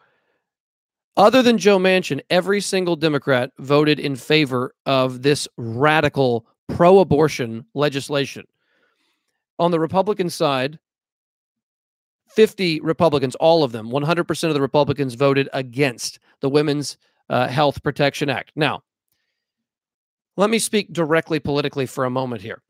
Other 1.16 1.40
than 1.40 1.56
Joe 1.56 1.78
Manchin, 1.78 2.20
every 2.30 2.60
single 2.60 2.96
Democrat 2.96 3.52
voted 3.58 4.00
in 4.00 4.16
favor 4.16 4.74
of 4.86 5.22
this 5.22 5.46
radical 5.56 6.44
pro 6.68 6.98
abortion 6.98 7.64
legislation. 7.74 8.44
On 9.60 9.70
the 9.70 9.78
Republican 9.78 10.28
side, 10.28 10.80
50 12.30 12.80
Republicans, 12.80 13.36
all 13.36 13.62
of 13.62 13.70
them, 13.70 13.88
100% 13.88 14.48
of 14.48 14.54
the 14.54 14.60
Republicans 14.60 15.14
voted 15.14 15.48
against 15.52 16.18
the 16.40 16.48
Women's 16.48 16.96
uh, 17.28 17.46
Health 17.46 17.82
Protection 17.84 18.28
Act. 18.28 18.50
Now, 18.56 18.82
let 20.36 20.50
me 20.50 20.58
speak 20.58 20.92
directly 20.92 21.40
politically 21.40 21.86
for 21.86 22.04
a 22.04 22.10
moment 22.10 22.42
here. 22.42 22.62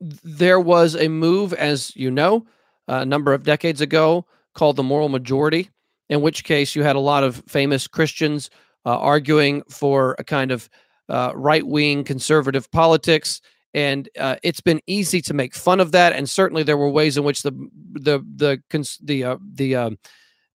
there 0.00 0.60
was 0.60 0.94
a 0.94 1.08
move, 1.08 1.52
as 1.52 1.94
you 1.96 2.10
know, 2.10 2.46
a 2.86 3.04
number 3.04 3.34
of 3.34 3.42
decades 3.42 3.80
ago 3.80 4.24
called 4.54 4.76
the 4.76 4.82
moral 4.82 5.08
majority, 5.08 5.70
in 6.08 6.22
which 6.22 6.44
case 6.44 6.74
you 6.74 6.82
had 6.82 6.96
a 6.96 7.00
lot 7.00 7.24
of 7.24 7.42
famous 7.46 7.86
Christians 7.86 8.50
uh, 8.86 8.98
arguing 8.98 9.62
for 9.68 10.14
a 10.18 10.24
kind 10.24 10.50
of 10.50 10.68
uh, 11.08 11.32
right 11.34 11.66
wing 11.66 12.04
conservative 12.04 12.70
politics. 12.70 13.40
And 13.74 14.08
uh, 14.18 14.36
it's 14.42 14.60
been 14.60 14.80
easy 14.86 15.20
to 15.22 15.34
make 15.34 15.54
fun 15.54 15.80
of 15.80 15.92
that, 15.92 16.14
and 16.14 16.28
certainly 16.28 16.62
there 16.62 16.78
were 16.78 16.88
ways 16.88 17.16
in 17.16 17.24
which 17.24 17.42
the 17.42 17.52
the 17.92 18.20
the 18.36 18.62
the 19.02 19.24
uh, 19.24 19.36
the 19.54 19.76
um, 19.76 19.98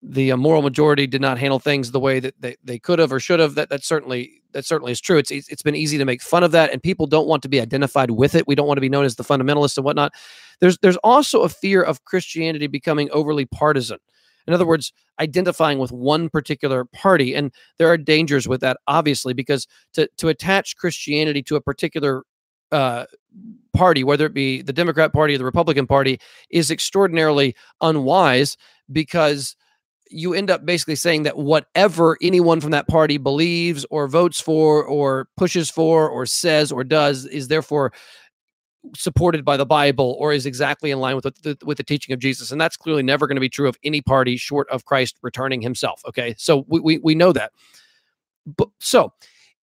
the 0.05 0.33
uh, 0.33 0.37
moral 0.37 0.61
majority 0.61 1.07
did 1.07 1.21
not 1.21 1.37
handle 1.37 1.59
things 1.59 1.91
the 1.91 1.99
way 1.99 2.19
that 2.19 2.35
they, 2.39 2.57
they 2.63 2.77
could 2.77 2.99
have 2.99 3.11
or 3.11 3.19
should 3.19 3.39
have. 3.39 3.55
That 3.55 3.69
that 3.69 3.83
certainly 3.83 4.41
that 4.51 4.65
certainly 4.65 4.91
is 4.91 4.99
true. 4.99 5.17
It's 5.17 5.31
it's 5.31 5.61
been 5.61 5.75
easy 5.75 5.97
to 5.97 6.05
make 6.05 6.21
fun 6.21 6.43
of 6.43 6.51
that, 6.51 6.71
and 6.71 6.83
people 6.83 7.07
don't 7.07 7.27
want 7.27 7.41
to 7.43 7.49
be 7.49 7.61
identified 7.61 8.11
with 8.11 8.35
it. 8.35 8.47
We 8.47 8.55
don't 8.55 8.67
want 8.67 8.77
to 8.77 8.81
be 8.81 8.89
known 8.89 9.05
as 9.05 9.15
the 9.15 9.23
fundamentalists 9.23 9.77
and 9.77 9.85
whatnot. 9.85 10.13
There's 10.59 10.77
there's 10.79 10.97
also 10.97 11.41
a 11.41 11.49
fear 11.49 11.81
of 11.81 12.03
Christianity 12.03 12.67
becoming 12.67 13.09
overly 13.11 13.45
partisan. 13.45 13.97
In 14.45 14.53
other 14.53 14.65
words, 14.65 14.91
identifying 15.21 15.79
with 15.79 15.93
one 15.93 16.27
particular 16.27 16.83
party, 16.83 17.33
and 17.33 17.53
there 17.77 17.87
are 17.87 17.97
dangers 17.97 18.45
with 18.45 18.59
that, 18.59 18.77
obviously, 18.87 19.33
because 19.33 19.67
to 19.93 20.09
to 20.17 20.27
attach 20.27 20.75
Christianity 20.75 21.41
to 21.43 21.55
a 21.55 21.61
particular 21.61 22.23
uh, 22.73 23.05
party, 23.73 24.03
whether 24.03 24.25
it 24.25 24.33
be 24.33 24.61
the 24.61 24.73
Democrat 24.73 25.13
Party 25.13 25.35
or 25.35 25.37
the 25.37 25.45
Republican 25.45 25.87
Party, 25.87 26.19
is 26.49 26.71
extraordinarily 26.71 27.55
unwise 27.79 28.57
because 28.91 29.55
you 30.13 30.33
end 30.33 30.51
up 30.51 30.65
basically 30.65 30.95
saying 30.95 31.23
that 31.23 31.37
whatever 31.37 32.17
anyone 32.21 32.61
from 32.61 32.71
that 32.71 32.87
party 32.87 33.17
believes 33.17 33.85
or 33.89 34.07
votes 34.07 34.39
for 34.39 34.83
or 34.83 35.27
pushes 35.37 35.69
for 35.69 36.07
or 36.07 36.25
says 36.25 36.71
or 36.71 36.83
does 36.83 37.25
is 37.25 37.47
therefore 37.47 37.91
supported 38.95 39.45
by 39.45 39.57
the 39.57 39.65
Bible 39.65 40.15
or 40.19 40.33
is 40.33 40.45
exactly 40.45 40.91
in 40.91 40.99
line 40.99 41.15
with 41.15 41.23
the, 41.41 41.57
with 41.63 41.77
the 41.77 41.83
teaching 41.83 42.13
of 42.13 42.19
Jesus. 42.19 42.51
And 42.51 42.59
that's 42.59 42.77
clearly 42.77 43.03
never 43.03 43.27
going 43.27 43.37
to 43.37 43.41
be 43.41 43.49
true 43.49 43.67
of 43.67 43.77
any 43.83 44.01
party 44.01 44.37
short 44.37 44.69
of 44.69 44.85
Christ 44.85 45.17
returning 45.21 45.61
himself. 45.61 46.01
Okay. 46.07 46.35
So 46.37 46.65
we, 46.67 46.79
we, 46.79 46.97
we 46.99 47.15
know 47.15 47.31
that. 47.31 47.51
But 48.45 48.69
so 48.79 49.13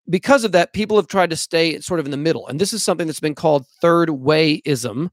because 0.09 0.43
of 0.43 0.53
that, 0.53 0.73
people 0.73 0.97
have 0.97 1.07
tried 1.07 1.29
to 1.29 1.35
stay 1.35 1.79
sort 1.81 1.99
of 1.99 2.05
in 2.05 2.11
the 2.11 2.17
middle. 2.17 2.47
And 2.47 2.59
this 2.59 2.73
is 2.73 2.83
something 2.83 3.07
that's 3.07 3.19
been 3.19 3.35
called 3.35 3.67
third 3.81 4.09
wayism. 4.09 5.09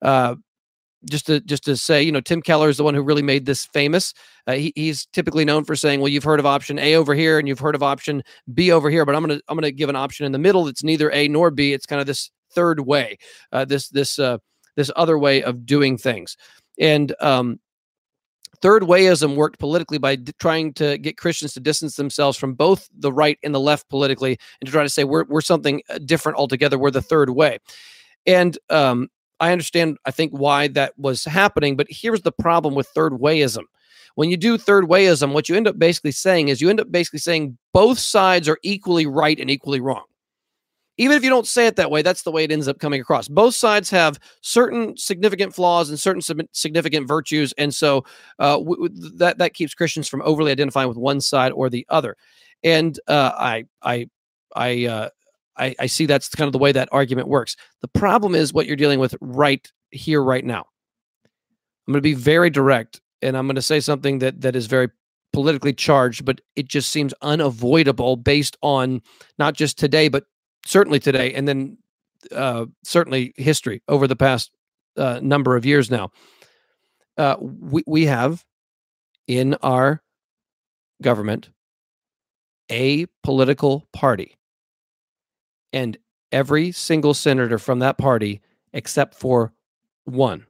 Uh, 0.00 0.36
just 1.08 1.26
to 1.26 1.40
just 1.40 1.64
to 1.64 1.76
say, 1.76 2.02
you 2.02 2.12
know, 2.12 2.20
Tim 2.20 2.42
Keller 2.42 2.68
is 2.68 2.76
the 2.76 2.84
one 2.84 2.94
who 2.94 3.02
really 3.02 3.22
made 3.22 3.46
this 3.46 3.66
famous. 3.66 4.12
Uh, 4.46 4.54
he, 4.54 4.72
he's 4.74 5.06
typically 5.06 5.44
known 5.44 5.64
for 5.64 5.76
saying, 5.76 6.00
"Well, 6.00 6.08
you've 6.08 6.24
heard 6.24 6.40
of 6.40 6.46
option 6.46 6.78
A 6.78 6.94
over 6.94 7.14
here, 7.14 7.38
and 7.38 7.46
you've 7.46 7.58
heard 7.58 7.74
of 7.74 7.82
option 7.82 8.22
B 8.54 8.72
over 8.72 8.90
here, 8.90 9.04
but 9.04 9.14
I'm 9.14 9.22
gonna 9.22 9.40
I'm 9.48 9.56
gonna 9.56 9.70
give 9.70 9.88
an 9.88 9.96
option 9.96 10.26
in 10.26 10.32
the 10.32 10.38
middle 10.38 10.64
that's 10.64 10.82
neither 10.82 11.10
A 11.12 11.28
nor 11.28 11.50
B. 11.50 11.72
It's 11.72 11.86
kind 11.86 12.00
of 12.00 12.06
this 12.06 12.30
third 12.52 12.80
way, 12.80 13.18
uh, 13.52 13.64
this 13.64 13.88
this 13.88 14.18
uh, 14.18 14.38
this 14.76 14.90
other 14.96 15.18
way 15.18 15.42
of 15.42 15.64
doing 15.64 15.96
things." 15.96 16.36
And 16.80 17.14
um, 17.20 17.60
third 18.60 18.82
wayism 18.82 19.36
worked 19.36 19.58
politically 19.58 19.98
by 19.98 20.16
trying 20.38 20.72
to 20.74 20.98
get 20.98 21.16
Christians 21.16 21.52
to 21.54 21.60
distance 21.60 21.96
themselves 21.96 22.36
from 22.36 22.54
both 22.54 22.88
the 22.96 23.12
right 23.12 23.38
and 23.42 23.54
the 23.54 23.60
left 23.60 23.88
politically, 23.88 24.38
and 24.60 24.66
to 24.66 24.72
try 24.72 24.82
to 24.82 24.88
say 24.88 25.04
we're 25.04 25.24
we're 25.24 25.40
something 25.42 25.80
uh, 25.90 25.98
different 25.98 26.38
altogether. 26.38 26.78
We're 26.78 26.90
the 26.90 27.02
third 27.02 27.30
way. 27.30 27.58
And 28.26 28.58
um, 28.68 29.08
I 29.40 29.52
understand, 29.52 29.98
I 30.04 30.10
think, 30.10 30.32
why 30.32 30.68
that 30.68 30.98
was 30.98 31.24
happening. 31.24 31.76
But 31.76 31.86
here's 31.90 32.22
the 32.22 32.32
problem 32.32 32.74
with 32.74 32.88
third 32.88 33.12
wayism. 33.12 33.64
When 34.14 34.30
you 34.30 34.36
do 34.36 34.58
third 34.58 34.84
wayism, 34.84 35.32
what 35.32 35.48
you 35.48 35.54
end 35.54 35.68
up 35.68 35.78
basically 35.78 36.10
saying 36.10 36.48
is 36.48 36.60
you 36.60 36.70
end 36.70 36.80
up 36.80 36.90
basically 36.90 37.20
saying 37.20 37.56
both 37.72 37.98
sides 37.98 38.48
are 38.48 38.58
equally 38.62 39.06
right 39.06 39.38
and 39.38 39.48
equally 39.48 39.80
wrong. 39.80 40.04
Even 40.96 41.16
if 41.16 41.22
you 41.22 41.30
don't 41.30 41.46
say 41.46 41.68
it 41.68 41.76
that 41.76 41.92
way, 41.92 42.02
that's 42.02 42.22
the 42.22 42.32
way 42.32 42.42
it 42.42 42.50
ends 42.50 42.66
up 42.66 42.80
coming 42.80 43.00
across. 43.00 43.28
Both 43.28 43.54
sides 43.54 43.88
have 43.90 44.18
certain 44.40 44.96
significant 44.96 45.54
flaws 45.54 45.90
and 45.90 46.00
certain 46.00 46.48
significant 46.50 47.06
virtues, 47.06 47.54
and 47.56 47.72
so 47.72 48.04
uh, 48.40 48.58
that 49.14 49.38
that 49.38 49.54
keeps 49.54 49.74
Christians 49.74 50.08
from 50.08 50.22
overly 50.22 50.50
identifying 50.50 50.88
with 50.88 50.96
one 50.96 51.20
side 51.20 51.52
or 51.52 51.70
the 51.70 51.86
other. 51.88 52.16
And 52.64 52.98
uh, 53.06 53.30
I 53.36 53.66
I 53.80 54.10
I 54.56 54.86
uh, 54.86 55.08
I, 55.58 55.74
I 55.78 55.86
see 55.86 56.06
that's 56.06 56.28
kind 56.28 56.46
of 56.46 56.52
the 56.52 56.58
way 56.58 56.72
that 56.72 56.88
argument 56.92 57.28
works. 57.28 57.56
The 57.80 57.88
problem 57.88 58.34
is 58.34 58.52
what 58.52 58.66
you're 58.66 58.76
dealing 58.76 59.00
with 59.00 59.14
right 59.20 59.70
here, 59.90 60.22
right 60.22 60.44
now. 60.44 60.66
I'm 61.86 61.92
going 61.92 61.98
to 61.98 62.02
be 62.02 62.14
very 62.14 62.50
direct, 62.50 63.00
and 63.22 63.36
I'm 63.36 63.46
going 63.46 63.56
to 63.56 63.62
say 63.62 63.80
something 63.80 64.18
that 64.18 64.42
that 64.42 64.54
is 64.54 64.66
very 64.66 64.90
politically 65.32 65.72
charged, 65.72 66.24
but 66.24 66.40
it 66.56 66.68
just 66.68 66.90
seems 66.90 67.14
unavoidable 67.22 68.16
based 68.16 68.56
on 68.62 69.02
not 69.38 69.54
just 69.54 69.78
today, 69.78 70.08
but 70.08 70.24
certainly 70.66 70.98
today, 70.98 71.32
and 71.32 71.48
then 71.48 71.78
uh, 72.32 72.66
certainly 72.84 73.32
history 73.36 73.82
over 73.88 74.06
the 74.06 74.16
past 74.16 74.50
uh, 74.96 75.20
number 75.22 75.56
of 75.56 75.64
years 75.64 75.90
now. 75.90 76.10
Uh, 77.16 77.36
we 77.40 77.82
we 77.86 78.06
have 78.06 78.44
in 79.26 79.54
our 79.62 80.02
government 81.02 81.50
a 82.70 83.06
political 83.22 83.88
party 83.92 84.37
and 85.72 85.96
every 86.32 86.72
single 86.72 87.14
senator 87.14 87.58
from 87.58 87.78
that 87.80 87.98
party 87.98 88.40
except 88.72 89.14
for 89.14 89.52
one. 90.04 90.46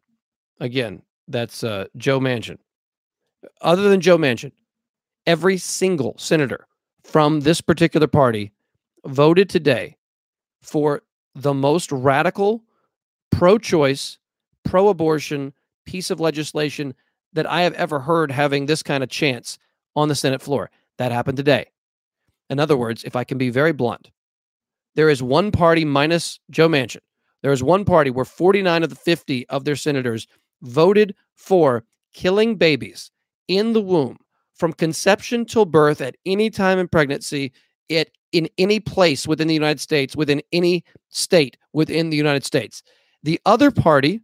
Again, 0.61 1.03
that's 1.29 1.63
uh, 1.63 1.87
Joe 1.97 2.21
Manchin. 2.21 2.59
Other 3.61 3.89
than 3.89 4.01
Joe 4.01 4.19
Manchin, 4.19 4.53
every 5.27 5.59
single 5.59 6.17
senator 6.19 6.67
from 7.05 7.41
this 7.41 7.61
particular 7.61 8.07
party 8.07 8.53
voted 9.05 9.49
today 9.49 9.97
for 10.63 11.03
the 11.35 11.55
most 11.55 11.93
radical, 11.93 12.65
pro 13.31 13.59
choice, 13.59 14.19
pro 14.65 14.89
abortion 14.89 15.53
piece 15.87 16.11
of 16.11 16.21
legislation 16.21 16.95
that 17.33 17.47
I 17.47 17.63
have 17.63 17.75
ever 17.75 18.01
heard 18.01 18.31
having 18.31 18.67
this 18.67 18.83
kind 18.83 19.03
of 19.03 19.11
chance 19.11 19.59
on 19.95 20.09
the 20.09 20.15
Senate 20.15 20.43
floor. 20.43 20.71
That 20.99 21.13
happened 21.13 21.37
today. 21.37 21.67
In 22.51 22.59
other 22.59 22.77
words, 22.77 23.05
if 23.05 23.15
I 23.15 23.25
can 23.25 23.39
be 23.39 23.51
very 23.51 23.73
blunt, 23.73 24.11
there 24.95 25.09
is 25.09 25.23
one 25.23 25.51
party 25.53 25.85
minus 25.85 26.41
Joe 26.51 26.69
Manchin. 26.69 27.01
There 27.43 27.53
is 27.53 27.63
one 27.63 27.85
party 27.85 28.11
where 28.11 28.25
49 28.25 28.83
of 28.83 28.91
the 28.91 28.97
50 28.97 29.49
of 29.49 29.65
their 29.65 29.77
senators 29.77 30.27
voted 30.63 31.15
for 31.37 31.85
killing 32.13 32.57
babies 32.57 33.11
in 33.47 33.73
the 33.73 33.81
womb 33.81 34.19
from 34.55 34.73
conception 34.73 35.45
till 35.45 35.65
birth 35.65 36.01
at 36.01 36.17
any 36.27 36.51
time 36.51 36.79
in 36.79 36.89
pregnancy 36.89 37.53
it 37.89 38.11
in 38.33 38.49
any 38.59 38.81
place 38.81 39.27
within 39.27 39.49
the 39.49 39.55
United 39.55 39.81
States 39.81 40.17
within 40.17 40.43
any 40.53 40.85
state 41.09 41.57
within 41.73 42.11
the 42.11 42.17
United 42.17 42.45
States 42.45 42.83
the 43.23 43.41
other 43.47 43.71
party 43.71 44.21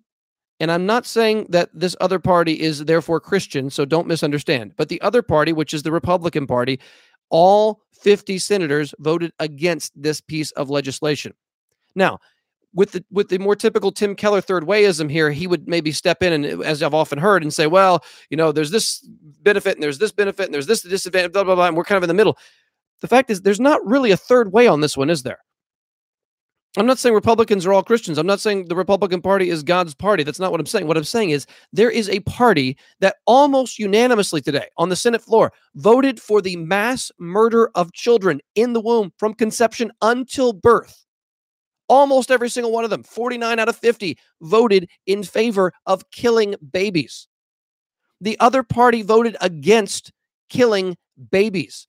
and 0.61 0.71
I'm 0.71 0.87
not 0.87 1.05
saying 1.07 1.47
that 1.51 1.69
this 1.73 1.97
other 2.01 2.19
party 2.19 2.61
is 2.61 2.85
therefore 2.85 3.21
Christian 3.21 3.71
so 3.71 3.85
don't 3.85 4.09
misunderstand 4.09 4.75
but 4.77 4.89
the 4.89 5.01
other 5.01 5.23
party 5.23 5.53
which 5.53 5.73
is 5.73 5.85
the 5.85 5.93
Republican 5.93 6.47
party 6.47 6.81
all 7.31 7.83
50 7.93 8.39
senators 8.39 8.95
voted 8.99 9.33
against 9.39 9.93
this 10.01 10.21
piece 10.21 10.51
of 10.53 10.71
legislation. 10.71 11.35
Now, 11.95 12.19
with 12.75 12.93
the 12.93 13.05
with 13.11 13.29
the 13.29 13.39
more 13.39 13.55
typical 13.55 13.93
Tim 13.93 14.17
Keller 14.17 14.41
third 14.41 14.65
wayism 14.65 15.09
here, 15.11 15.31
he 15.31 15.47
would 15.47 15.69
maybe 15.69 15.93
step 15.93 16.23
in 16.23 16.33
and, 16.33 16.65
as 16.65 16.83
I've 16.83 16.95
often 16.95 17.19
heard, 17.19 17.43
and 17.43 17.55
say, 17.55 17.67
"Well, 17.69 18.05
you 18.31 18.37
know, 18.37 18.51
there's 18.53 18.73
this 18.73 19.07
benefit 19.43 19.77
and 19.77 19.83
there's 19.83 19.99
this 19.99 20.13
benefit 20.13 20.47
and 20.47 20.55
there's 20.55 20.67
this 20.67 20.83
disadvantage, 20.83 21.33
blah 21.33 21.45
blah 21.45 21.55
blah," 21.55 21.69
and 21.69 21.77
we're 21.77 21.85
kind 21.85 21.97
of 21.97 22.03
in 22.03 22.09
the 22.09 22.15
middle. 22.15 22.37
The 23.01 23.09
fact 23.09 23.31
is, 23.31 23.43
there's 23.43 23.61
not 23.61 23.85
really 23.87 24.11
a 24.11 24.17
third 24.17 24.53
way 24.53 24.67
on 24.67 24.81
this 24.81 24.97
one, 24.97 25.09
is 25.11 25.23
there? 25.23 25.39
I'm 26.77 26.87
not 26.87 26.99
saying 26.99 27.15
Republicans 27.15 27.65
are 27.67 27.73
all 27.73 27.85
Christians. 27.85 28.19
I'm 28.19 28.27
not 28.27 28.41
saying 28.41 28.67
the 28.67 28.75
Republican 28.75 29.23
Party 29.23 29.49
is 29.49 29.63
God's 29.63 29.95
party. 29.95 30.25
That's 30.25 30.41
not 30.41 30.51
what 30.51 30.59
I'm 30.59 30.67
saying. 30.67 30.89
What 30.89 30.97
I'm 30.97 31.05
saying 31.05 31.31
is 31.31 31.47
there 31.73 31.91
is 31.91 32.09
a 32.09 32.21
party 32.21 32.77
that 32.99 33.17
almost 33.27 33.79
unanimously 33.79 34.41
today 34.41 34.67
on 34.77 34.89
the 34.89 34.97
Senate 34.97 35.23
floor 35.23 35.53
voted 35.77 36.21
for 36.21 36.43
the 36.43 36.57
mass 36.57 37.13
murder 37.19 37.71
of 37.77 37.93
children 37.93 38.41
in 38.57 38.73
the 38.73 38.81
womb 38.81 39.13
from 39.19 39.35
conception 39.35 39.93
until 40.03 40.53
birth. 40.53 41.05
Almost 41.89 42.33
every 42.33 42.49
single 42.49 42.73
one 42.73 42.83
of 42.83 42.91
them, 42.91 43.05
49 43.05 43.59
out 43.59 43.69
of 43.69 43.77
50, 43.77 44.19
voted 44.41 44.89
in 45.07 45.23
favor 45.23 45.73
of 45.87 46.11
killing 46.11 46.57
babies. 46.73 47.29
The 48.21 48.41
other 48.41 48.63
party 48.65 49.03
voted 49.03 49.37
against 49.41 50.11
killing 50.49 50.97
babies 51.31 51.87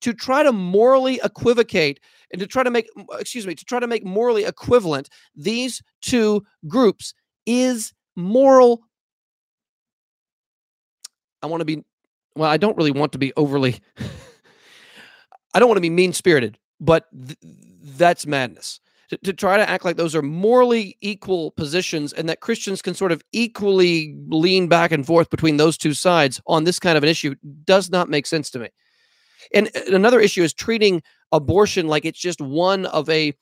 to 0.00 0.12
try 0.12 0.42
to 0.42 0.52
morally 0.52 1.20
equivocate 1.22 2.00
and 2.32 2.40
to 2.40 2.46
try 2.46 2.62
to 2.62 2.70
make 2.70 2.88
excuse 3.12 3.46
me 3.46 3.54
to 3.54 3.64
try 3.64 3.80
to 3.80 3.86
make 3.86 4.04
morally 4.04 4.44
equivalent 4.44 5.08
these 5.34 5.82
two 6.00 6.42
groups 6.66 7.14
is 7.46 7.92
moral 8.16 8.82
i 11.42 11.46
want 11.46 11.60
to 11.60 11.64
be 11.64 11.84
well 12.34 12.50
i 12.50 12.56
don't 12.56 12.76
really 12.76 12.92
want 12.92 13.12
to 13.12 13.18
be 13.18 13.32
overly 13.36 13.80
i 15.54 15.58
don't 15.58 15.68
want 15.68 15.76
to 15.76 15.82
be 15.82 15.90
mean 15.90 16.12
spirited 16.12 16.58
but 16.80 17.06
th- 17.12 17.38
that's 17.96 18.26
madness. 18.26 18.80
To, 19.10 19.16
to, 19.16 19.32
try 19.32 19.56
to 19.56 19.68
act 19.68 19.86
like 19.86 19.96
those 19.96 20.14
are 20.14 20.22
morally 20.22 20.96
equal 21.00 21.52
positions 21.52 22.12
and 22.12 22.28
that 22.28 22.40
christians 22.40 22.82
can 22.82 22.92
sort 22.92 23.10
of 23.10 23.22
equally 23.32 24.14
lean 24.28 24.68
back 24.68 24.92
and 24.92 25.06
forth 25.06 25.30
between 25.30 25.56
those 25.56 25.78
two 25.78 25.94
sides 25.94 26.42
on 26.46 26.64
this 26.64 26.78
kind 26.78 26.98
of 26.98 27.02
an 27.02 27.08
issue 27.08 27.34
does 27.64 27.88
not 27.88 28.10
make 28.10 28.26
sense 28.26 28.50
to 28.50 28.58
me 28.58 28.68
and 29.54 29.70
another 29.88 30.20
issue 30.20 30.42
is 30.42 30.52
treating 30.52 31.02
abortion 31.32 31.88
like 31.88 32.04
it's 32.04 32.20
just 32.20 32.40
one 32.40 32.86
of 32.86 33.08
a 33.08 33.34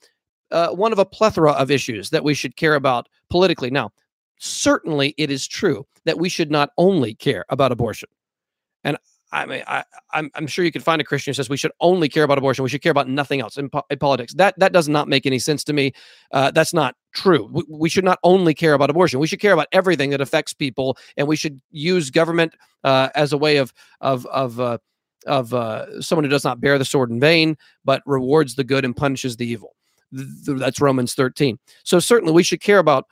uh, 0.51 0.69
one 0.69 0.93
of 0.93 0.99
a 0.99 1.05
plethora 1.05 1.53
of 1.53 1.71
issues 1.71 2.11
that 2.11 2.25
we 2.25 2.35
should 2.35 2.57
care 2.57 2.75
about 2.75 3.09
politically. 3.31 3.71
Now, 3.71 3.91
certainly 4.39 5.15
it 5.19 5.31
is 5.31 5.47
true 5.47 5.87
that 6.05 6.19
we 6.19 6.29
should 6.29 6.51
not 6.51 6.71
only 6.79 7.15
care 7.15 7.45
about 7.49 7.73
abortion. 7.73 8.09
And 8.85 8.97
I 9.33 9.45
mean, 9.45 9.63
I, 9.67 9.85
I'm, 10.13 10.31
I'm 10.35 10.47
sure 10.47 10.65
you 10.65 10.71
can 10.71 10.83
find 10.83 11.01
a 11.01 11.05
Christian 11.05 11.31
who 11.31 11.35
says 11.35 11.51
we 11.51 11.57
should 11.57 11.73
only 11.81 12.09
care 12.09 12.23
about 12.23 12.39
abortion. 12.39 12.63
We 12.63 12.69
should 12.69 12.83
care 12.83 12.93
about 12.93 13.09
nothing 13.09 13.41
else 13.41 13.59
in, 13.59 13.69
po- 13.69 13.83
in 13.91 13.99
politics. 13.99 14.33
That 14.35 14.55
that 14.59 14.73
does 14.73 14.89
not 14.89 15.09
make 15.09 15.27
any 15.27 15.41
sense 15.41 15.65
to 15.65 15.73
me. 15.73 15.93
Uh, 16.31 16.53
that's 16.53 16.73
not 16.73 16.95
true. 17.13 17.49
We, 17.51 17.65
we, 17.69 17.89
should 17.89 18.05
not 18.05 18.21
only 18.23 18.55
care 18.55 18.73
about 18.75 18.89
abortion. 18.89 19.19
We 19.19 19.27
should 19.27 19.41
care 19.41 19.53
about 19.53 19.67
everything 19.73 20.11
that 20.11 20.21
affects 20.21 20.55
people, 20.55 20.97
and 21.17 21.27
we 21.27 21.35
should 21.35 21.61
use 21.71 22.11
government 22.11 22.55
uh, 22.85 23.09
as 23.17 23.33
a 23.33 23.37
way 23.37 23.57
of 23.57 23.73
of 24.01 24.27
of 24.27 24.61
uh, 24.61 24.79
of 25.27 25.53
uh, 25.53 26.01
someone 26.01 26.25
who 26.25 26.31
does 26.31 26.45
not 26.45 26.61
bear 26.61 26.79
the 26.79 26.85
sword 26.85 27.11
in 27.11 27.21
vain, 27.21 27.57
but 27.85 28.03
rewards 28.07 28.55
the 28.55 28.65
good 28.65 28.85
and 28.85 28.97
punishes 28.97 29.37
the 29.37 29.47
evil. 29.47 29.77
Th- 30.15 30.59
that's 30.59 30.81
Romans 30.81 31.15
13. 31.15 31.59
So 31.85 31.99
certainly 31.99 32.33
we 32.33 32.43
should 32.43 32.61
care 32.61 32.79
about 32.79 33.07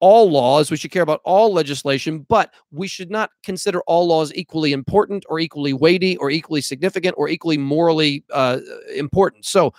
all 0.00 0.28
laws. 0.30 0.70
We 0.70 0.76
should 0.76 0.90
care 0.90 1.02
about 1.02 1.20
all 1.24 1.52
legislation, 1.52 2.26
but 2.28 2.52
we 2.72 2.88
should 2.88 3.10
not 3.10 3.30
consider 3.44 3.82
all 3.82 4.06
laws 4.06 4.32
equally 4.34 4.72
important 4.72 5.24
or 5.28 5.38
equally 5.38 5.72
weighty 5.72 6.16
or 6.16 6.28
equally 6.28 6.60
significant 6.60 7.14
or 7.16 7.28
equally 7.28 7.56
morally 7.56 8.24
uh, 8.32 8.58
important. 8.94 9.46
So 9.46 9.72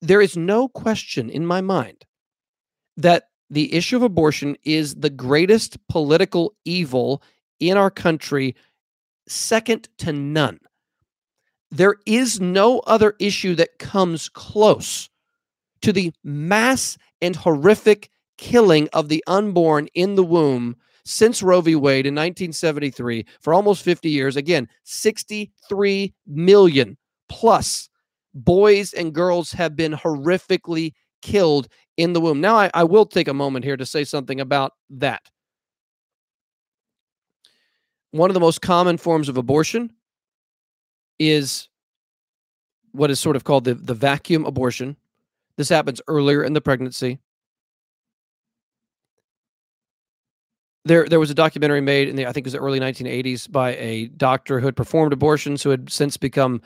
there 0.00 0.22
is 0.22 0.36
no 0.36 0.68
question 0.68 1.28
in 1.28 1.46
my 1.46 1.60
mind 1.60 2.06
that 2.96 3.24
the 3.50 3.72
issue 3.74 3.96
of 3.96 4.02
abortion 4.02 4.56
is 4.64 4.94
the 4.94 5.10
greatest 5.10 5.76
political 5.88 6.54
evil 6.64 7.22
in 7.60 7.76
our 7.76 7.90
country, 7.90 8.56
second 9.28 9.88
to 9.98 10.12
none. 10.12 10.58
There 11.70 11.96
is 12.06 12.40
no 12.40 12.80
other 12.80 13.14
issue 13.18 13.54
that 13.54 13.78
comes 13.78 14.28
close 14.28 15.08
to 15.80 15.92
the 15.92 16.12
mass 16.22 16.98
and 17.20 17.34
horrific 17.34 18.10
killing 18.38 18.88
of 18.92 19.08
the 19.08 19.22
unborn 19.26 19.88
in 19.94 20.14
the 20.14 20.24
womb 20.24 20.76
since 21.04 21.42
Roe 21.42 21.60
v. 21.60 21.74
Wade 21.74 22.06
in 22.06 22.14
1973 22.14 23.26
for 23.40 23.54
almost 23.54 23.82
50 23.82 24.08
years. 24.08 24.36
Again, 24.36 24.68
63 24.84 26.14
million 26.26 26.96
plus 27.28 27.88
boys 28.34 28.92
and 28.92 29.14
girls 29.14 29.52
have 29.52 29.76
been 29.76 29.92
horrifically 29.92 30.92
killed 31.22 31.68
in 31.96 32.12
the 32.12 32.20
womb. 32.20 32.40
Now, 32.40 32.56
I, 32.56 32.70
I 32.74 32.84
will 32.84 33.06
take 33.06 33.28
a 33.28 33.34
moment 33.34 33.64
here 33.64 33.76
to 33.76 33.86
say 33.86 34.04
something 34.04 34.40
about 34.40 34.72
that. 34.90 35.22
One 38.12 38.30
of 38.30 38.34
the 38.34 38.40
most 38.40 38.62
common 38.62 38.96
forms 38.96 39.28
of 39.28 39.36
abortion 39.36 39.92
is 41.18 41.68
what 42.92 43.10
is 43.10 43.20
sort 43.20 43.36
of 43.36 43.44
called 43.44 43.64
the, 43.64 43.74
the 43.74 43.94
vacuum 43.94 44.44
abortion. 44.44 44.96
This 45.56 45.68
happens 45.68 46.00
earlier 46.08 46.42
in 46.44 46.52
the 46.52 46.60
pregnancy. 46.60 47.18
there 50.84 51.06
there 51.08 51.20
was 51.20 51.30
a 51.30 51.34
documentary 51.34 51.80
made 51.80 52.08
in 52.08 52.16
the 52.16 52.26
I 52.26 52.32
think 52.32 52.44
it 52.44 52.48
was 52.48 52.52
the 52.54 52.58
early 52.58 52.80
1980s 52.80 53.50
by 53.50 53.76
a 53.76 54.06
doctor 54.08 54.58
who 54.60 54.66
had 54.66 54.76
performed 54.76 55.12
abortions 55.12 55.62
who 55.62 55.70
had 55.70 55.90
since 55.90 56.16
become 56.16 56.60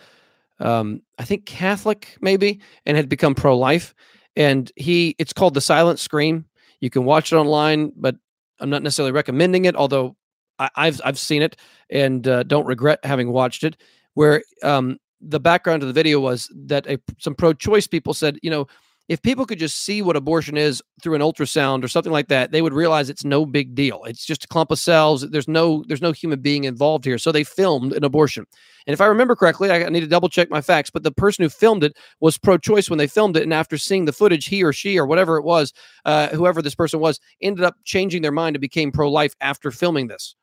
um, 0.59 1.03
I 1.19 1.25
think 1.25 1.45
Catholic 1.45 2.17
maybe 2.21 2.61
and 2.87 2.97
had 2.97 3.09
become 3.09 3.35
pro 3.35 3.57
life 3.57 3.95
and 4.35 4.71
he 4.77 5.15
it's 5.19 5.33
called 5.33 5.55
the 5.55 5.61
silent 5.61 5.99
scream 5.99 6.47
you 6.81 6.91
can 6.91 7.05
watch 7.05 7.33
it 7.33 7.37
online 7.37 7.93
but 7.97 8.17
I'm 8.59 8.71
not 8.71 8.83
necessarily 8.83 9.13
recommending 9.13 9.67
it 9.67 9.77
although 9.77 10.17
I, 10.59 10.87
have 10.87 11.01
I've 11.05 11.19
seen 11.19 11.43
it 11.43 11.57
and 11.91 12.27
uh, 12.27 12.43
don't 12.43 12.67
regret 12.67 13.01
having 13.05 13.31
watched 13.31 13.65
it 13.65 13.77
where 14.15 14.43
um, 14.63 14.99
the 15.21 15.41
background 15.41 15.83
of 15.83 15.89
the 15.89 15.93
video 15.93 16.21
was 16.21 16.51
that 16.55 16.87
a, 16.87 16.99
some 17.19 17.35
pro 17.35 17.53
choice 17.53 17.87
people 17.87 18.15
said 18.15 18.39
you 18.43 18.51
know 18.51 18.67
if 19.09 19.23
people 19.23 19.47
could 19.47 19.59
just 19.59 19.85
see 19.85 20.03
what 20.03 20.17
abortion 20.17 20.57
is 20.57 20.83
through 21.03 21.15
an 21.15 21.21
ultrasound 21.21 21.85
or 21.85 21.89
something 21.89 22.13
like 22.13 22.29
that, 22.29 22.51
they 22.51 22.61
would 22.61 22.73
realize 22.73 23.09
it's 23.09 23.25
no 23.25 23.47
big 23.47 23.75
deal. 23.75 24.03
It's 24.05 24.25
just 24.27 24.45
a 24.45 24.49
clump 24.49 24.73
of 24.73 24.81
cells. 24.81 25.29
There's 25.31 25.47
no 25.47 25.85
there's 25.87 26.03
no 26.03 26.13
human 26.13 26.41
being 26.41 26.65
involved 26.65 27.05
here. 27.05 27.19
So 27.19 27.31
they 27.31 27.45
filmed 27.45 27.93
an 27.93 28.03
abortion. 28.03 28.47
And 28.87 28.95
if 28.95 29.01
I 29.01 29.07
remember 29.07 29.37
correctly, 29.37 29.71
I 29.71 29.89
need 29.89 30.01
to 30.01 30.07
double 30.07 30.29
check 30.29 30.51
my 30.51 30.61
facts, 30.61 30.91
but 30.91 31.03
the 31.03 31.13
person 31.13 31.43
who 31.43 31.49
filmed 31.49 31.85
it 31.85 31.97
was 32.21 32.39
pro-choice 32.39 32.89
when 32.89 32.99
they 32.99 33.09
filmed 33.09 33.37
it, 33.37 33.43
and 33.43 33.55
after 33.55 33.77
seeing 33.79 34.05
the 34.05 34.13
footage, 34.13 34.47
he 34.47 34.63
or 34.63 34.73
she 34.73 34.97
or 34.99 35.07
whatever 35.07 35.37
it 35.39 35.45
was, 35.45 35.73
uh, 36.05 36.29
whoever 36.29 36.63
this 36.63 36.75
person 36.75 37.01
was, 37.01 37.19
ended 37.41 37.65
up 37.65 37.75
changing 37.85 38.23
their 38.23 38.33
mind 38.33 38.55
and 38.55 38.61
became 38.61 38.93
pro-life 38.93 39.35
after 39.41 39.71
filming 39.71 40.07
this. 40.07 40.37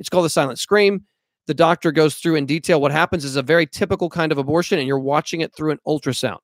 It's 0.00 0.08
called 0.08 0.24
the 0.24 0.30
silent 0.30 0.58
scream. 0.58 1.04
The 1.46 1.54
doctor 1.54 1.92
goes 1.92 2.16
through 2.16 2.36
in 2.36 2.46
detail 2.46 2.80
what 2.80 2.90
happens 2.90 3.24
is 3.24 3.36
a 3.36 3.42
very 3.42 3.66
typical 3.66 4.08
kind 4.10 4.32
of 4.32 4.38
abortion, 4.38 4.78
and 4.78 4.88
you're 4.88 4.98
watching 4.98 5.40
it 5.40 5.54
through 5.54 5.70
an 5.70 5.78
ultrasound 5.86 6.38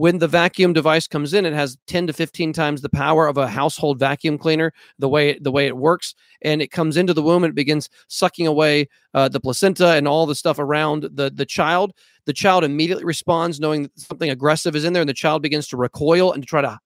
when 0.00 0.16
the 0.16 0.26
vacuum 0.26 0.72
device 0.72 1.06
comes 1.06 1.34
in 1.34 1.44
it 1.44 1.52
has 1.52 1.76
10 1.86 2.06
to 2.06 2.14
15 2.14 2.54
times 2.54 2.80
the 2.80 2.88
power 2.88 3.26
of 3.26 3.36
a 3.36 3.46
household 3.46 3.98
vacuum 3.98 4.38
cleaner 4.38 4.72
the 4.98 5.10
way 5.10 5.38
the 5.38 5.50
way 5.50 5.66
it 5.66 5.76
works. 5.76 6.14
And 6.40 6.62
it 6.62 6.70
comes 6.70 6.96
into 6.96 7.12
the 7.12 7.20
womb 7.20 7.44
and 7.44 7.50
it 7.50 7.54
begins 7.54 7.90
sucking 8.08 8.46
away 8.46 8.88
uh, 9.12 9.28
the 9.28 9.40
placenta 9.40 9.88
and 9.88 10.08
all 10.08 10.24
the 10.24 10.34
stuff 10.34 10.58
around 10.58 11.02
the 11.12 11.28
the 11.28 11.44
child. 11.44 11.92
The 12.24 12.32
child 12.32 12.64
immediately 12.64 13.04
responds 13.04 13.60
knowing 13.60 13.82
that 13.82 13.98
something 13.98 14.30
aggressive 14.30 14.74
is 14.74 14.86
in 14.86 14.94
there 14.94 15.02
and 15.02 15.08
the 15.08 15.12
child 15.12 15.42
begins 15.42 15.68
to 15.68 15.76
recoil 15.76 16.32
and 16.32 16.42
to 16.42 16.46
try 16.46 16.62
to 16.62 16.78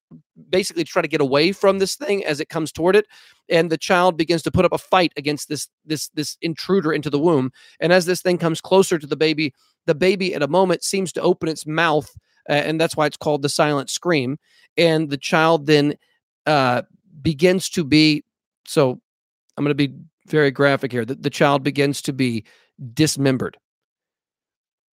basically 0.50 0.83
try 0.83 1.00
to 1.00 1.07
get 1.07 1.20
away 1.20 1.53
from 1.53 1.79
this 1.79 1.94
thing 1.94 2.24
as 2.24 2.40
it 2.40 2.48
comes 2.48 2.72
toward 2.72 2.96
it. 2.96 3.07
And 3.48 3.70
the 3.70 3.79
child 3.79 4.16
begins 4.16 4.42
to 4.42 4.50
put 4.50 4.64
up 4.64 4.72
a 4.72 4.79
fight 4.79 5.12
against 5.16 5.48
this 5.48 5.68
this 5.87 6.09
this 6.14 6.37
intruder 6.42 6.92
into 6.92 7.11
the 7.11 7.20
womb. 7.20 7.53
And 7.79 7.92
as 7.92 8.07
this 8.07 8.22
thing 8.22 8.38
comes 8.38 8.61
closer 8.61 8.98
to 8.98 9.07
the 9.07 9.16
baby 9.16 9.55
the 9.87 9.94
baby 9.94 10.35
at 10.35 10.42
a 10.42 10.48
moment 10.48 10.83
seems 10.83 11.12
to 11.12 11.22
open 11.22 11.48
its 11.48 11.64
mouth 11.64 12.12
uh, 12.48 12.52
and 12.52 12.80
that's 12.80 12.96
why 12.96 13.07
it's 13.07 13.16
called 13.16 13.42
the 13.42 13.48
silent 13.48 13.90
scream. 13.90 14.38
And 14.76 15.11
the 15.11 15.16
child 15.16 15.66
then 15.66 15.94
uh, 16.46 16.83
begins 17.22 17.68
to 17.70 17.85
be 17.85 18.24
so. 18.66 19.00
I'm 19.57 19.64
going 19.64 19.76
to 19.76 19.88
be 19.88 19.94
very 20.26 20.50
graphic 20.50 20.90
here. 20.90 21.04
The, 21.04 21.14
the 21.14 21.30
child 21.30 21.62
begins 21.62 22.02
to 22.02 22.12
be 22.12 22.44
dismembered. 22.92 23.57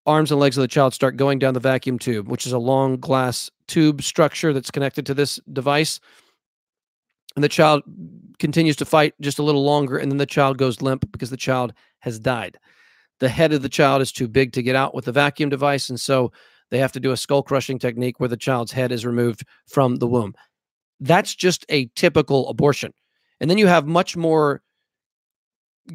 Arms 0.05 0.31
and 0.31 0.39
legs 0.39 0.57
of 0.57 0.61
the 0.61 0.67
child 0.67 0.93
start 0.93 1.17
going 1.17 1.39
down 1.39 1.53
the 1.53 1.59
vacuum 1.59 1.99
tube, 1.99 2.27
which 2.27 2.45
is 2.45 2.53
a 2.53 2.59
long 2.59 2.97
glass 2.97 3.49
tube 3.67 4.01
structure 4.01 4.53
that's 4.53 4.71
connected 4.71 5.05
to 5.05 5.13
this 5.13 5.39
device. 5.51 5.99
And 7.35 7.43
the 7.43 7.49
child 7.49 7.83
continues 8.39 8.75
to 8.77 8.85
fight 8.85 9.13
just 9.21 9.39
a 9.39 9.43
little 9.43 9.63
longer, 9.63 9.97
and 9.97 10.11
then 10.11 10.17
the 10.17 10.25
child 10.25 10.57
goes 10.57 10.81
limp 10.81 11.09
because 11.11 11.29
the 11.29 11.37
child 11.37 11.73
has 11.99 12.19
died. 12.19 12.57
The 13.19 13.29
head 13.29 13.53
of 13.53 13.61
the 13.61 13.69
child 13.69 14.01
is 14.01 14.11
too 14.11 14.27
big 14.27 14.51
to 14.53 14.63
get 14.63 14.75
out 14.75 14.93
with 14.93 15.05
the 15.05 15.11
vacuum 15.11 15.49
device, 15.49 15.89
and 15.89 15.99
so 15.99 16.31
they 16.71 16.79
have 16.79 16.91
to 16.93 16.99
do 16.99 17.11
a 17.11 17.17
skull 17.17 17.43
crushing 17.43 17.77
technique 17.77 18.19
where 18.19 18.29
the 18.29 18.37
child's 18.37 18.71
head 18.71 18.91
is 18.91 19.05
removed 19.05 19.43
from 19.67 19.97
the 19.97 20.07
womb. 20.07 20.33
That's 20.99 21.35
just 21.35 21.65
a 21.69 21.85
typical 21.95 22.49
abortion. 22.49 22.93
And 23.39 23.49
then 23.49 23.57
you 23.57 23.67
have 23.67 23.85
much 23.85 24.15
more 24.15 24.61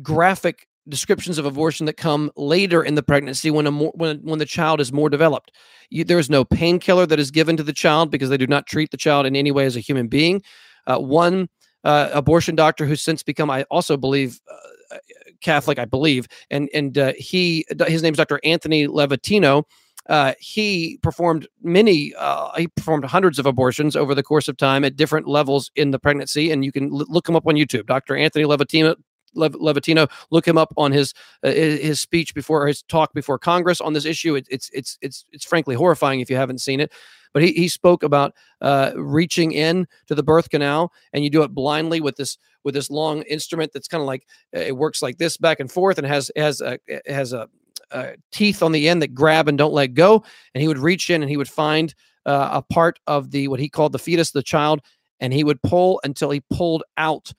graphic 0.02 0.68
descriptions 0.88 1.38
of 1.38 1.46
abortion 1.46 1.86
that 1.86 1.96
come 1.96 2.30
later 2.36 2.82
in 2.82 2.94
the 2.94 3.02
pregnancy 3.02 3.50
when 3.50 3.66
a 3.66 3.70
more, 3.70 3.92
when 3.94 4.18
when 4.18 4.38
the 4.38 4.46
child 4.46 4.80
is 4.80 4.92
more 4.92 5.08
developed. 5.08 5.52
You, 5.90 6.04
there 6.04 6.18
is 6.18 6.30
no 6.30 6.44
painkiller 6.44 7.06
that 7.06 7.18
is 7.18 7.30
given 7.30 7.56
to 7.56 7.62
the 7.62 7.72
child 7.72 8.10
because 8.10 8.30
they 8.30 8.36
do 8.36 8.46
not 8.46 8.66
treat 8.66 8.90
the 8.90 8.96
child 8.96 9.26
in 9.26 9.34
any 9.34 9.50
way 9.50 9.64
as 9.64 9.76
a 9.76 9.80
human 9.80 10.08
being. 10.08 10.42
Uh, 10.86 10.98
one 10.98 11.48
uh, 11.84 12.10
abortion 12.12 12.54
doctor 12.54 12.84
who's 12.84 13.02
since 13.02 13.22
become, 13.22 13.50
I 13.50 13.62
also 13.64 13.96
believe, 13.96 14.40
uh, 14.50 14.98
Catholic, 15.40 15.78
I 15.78 15.84
believe, 15.84 16.26
and 16.50 16.68
and 16.74 16.96
uh, 16.98 17.12
he 17.16 17.64
his 17.86 18.02
name 18.02 18.12
is 18.12 18.18
Dr. 18.18 18.40
Anthony 18.44 18.86
Levatino. 18.86 19.64
Uh, 20.08 20.34
he 20.38 20.98
performed 21.02 21.48
many, 21.62 22.14
uh, 22.16 22.54
he 22.56 22.68
performed 22.68 23.04
hundreds 23.04 23.38
of 23.38 23.46
abortions 23.46 23.96
over 23.96 24.14
the 24.14 24.22
course 24.22 24.48
of 24.48 24.56
time 24.56 24.84
at 24.84 24.96
different 24.96 25.26
levels 25.26 25.70
in 25.74 25.90
the 25.90 25.98
pregnancy. 25.98 26.50
And 26.50 26.64
you 26.64 26.72
can 26.72 26.84
l- 26.84 27.06
look 27.08 27.28
him 27.28 27.36
up 27.36 27.46
on 27.46 27.54
YouTube, 27.54 27.86
Dr. 27.86 28.16
Anthony 28.16 28.44
Levatino. 28.44 28.96
Levatino, 29.36 30.10
look 30.30 30.48
him 30.48 30.56
up 30.56 30.72
on 30.78 30.92
his 30.92 31.12
uh, 31.42 31.50
his 31.50 32.00
speech 32.00 32.34
before 32.34 32.66
his 32.66 32.82
talk 32.84 33.12
before 33.12 33.38
Congress 33.38 33.82
on 33.82 33.92
this 33.92 34.06
issue. 34.06 34.34
It, 34.34 34.46
it's 34.50 34.70
it's 34.72 34.96
it's 35.02 35.26
it's 35.30 35.44
frankly 35.44 35.74
horrifying 35.74 36.20
if 36.20 36.30
you 36.30 36.36
haven't 36.36 36.62
seen 36.62 36.80
it. 36.80 36.90
But 37.34 37.42
he, 37.42 37.52
he 37.52 37.68
spoke 37.68 38.02
about 38.02 38.32
uh, 38.62 38.92
reaching 38.96 39.52
in 39.52 39.86
to 40.06 40.14
the 40.14 40.22
birth 40.22 40.48
canal, 40.48 40.90
and 41.12 41.22
you 41.22 41.28
do 41.28 41.42
it 41.42 41.54
blindly 41.54 42.00
with 42.00 42.16
this 42.16 42.38
with 42.64 42.72
this 42.74 42.88
long 42.88 43.22
instrument 43.24 43.72
that's 43.74 43.88
kind 43.88 44.00
of 44.00 44.06
like 44.06 44.26
it 44.52 44.74
works 44.74 45.02
like 45.02 45.18
this 45.18 45.36
back 45.36 45.60
and 45.60 45.70
forth, 45.70 45.98
and 45.98 46.06
has 46.06 46.30
has 46.34 46.62
a 46.62 46.78
has 47.06 47.34
a 47.34 47.48
uh, 47.90 48.12
teeth 48.32 48.62
on 48.62 48.72
the 48.72 48.88
end 48.88 49.02
that 49.02 49.14
grab 49.14 49.48
and 49.48 49.58
don't 49.58 49.72
let 49.72 49.94
go. 49.94 50.24
And 50.54 50.62
he 50.62 50.68
would 50.68 50.78
reach 50.78 51.10
in 51.10 51.22
and 51.22 51.30
he 51.30 51.36
would 51.36 51.48
find 51.48 51.94
uh, 52.24 52.50
a 52.52 52.62
part 52.62 52.98
of 53.06 53.30
the 53.30 53.48
what 53.48 53.60
he 53.60 53.68
called 53.68 53.92
the 53.92 53.98
fetus, 53.98 54.32
the 54.32 54.42
child, 54.42 54.80
and 55.20 55.32
he 55.32 55.44
would 55.44 55.62
pull 55.62 56.00
until 56.04 56.30
he 56.30 56.42
pulled 56.50 56.82
out 56.96 57.32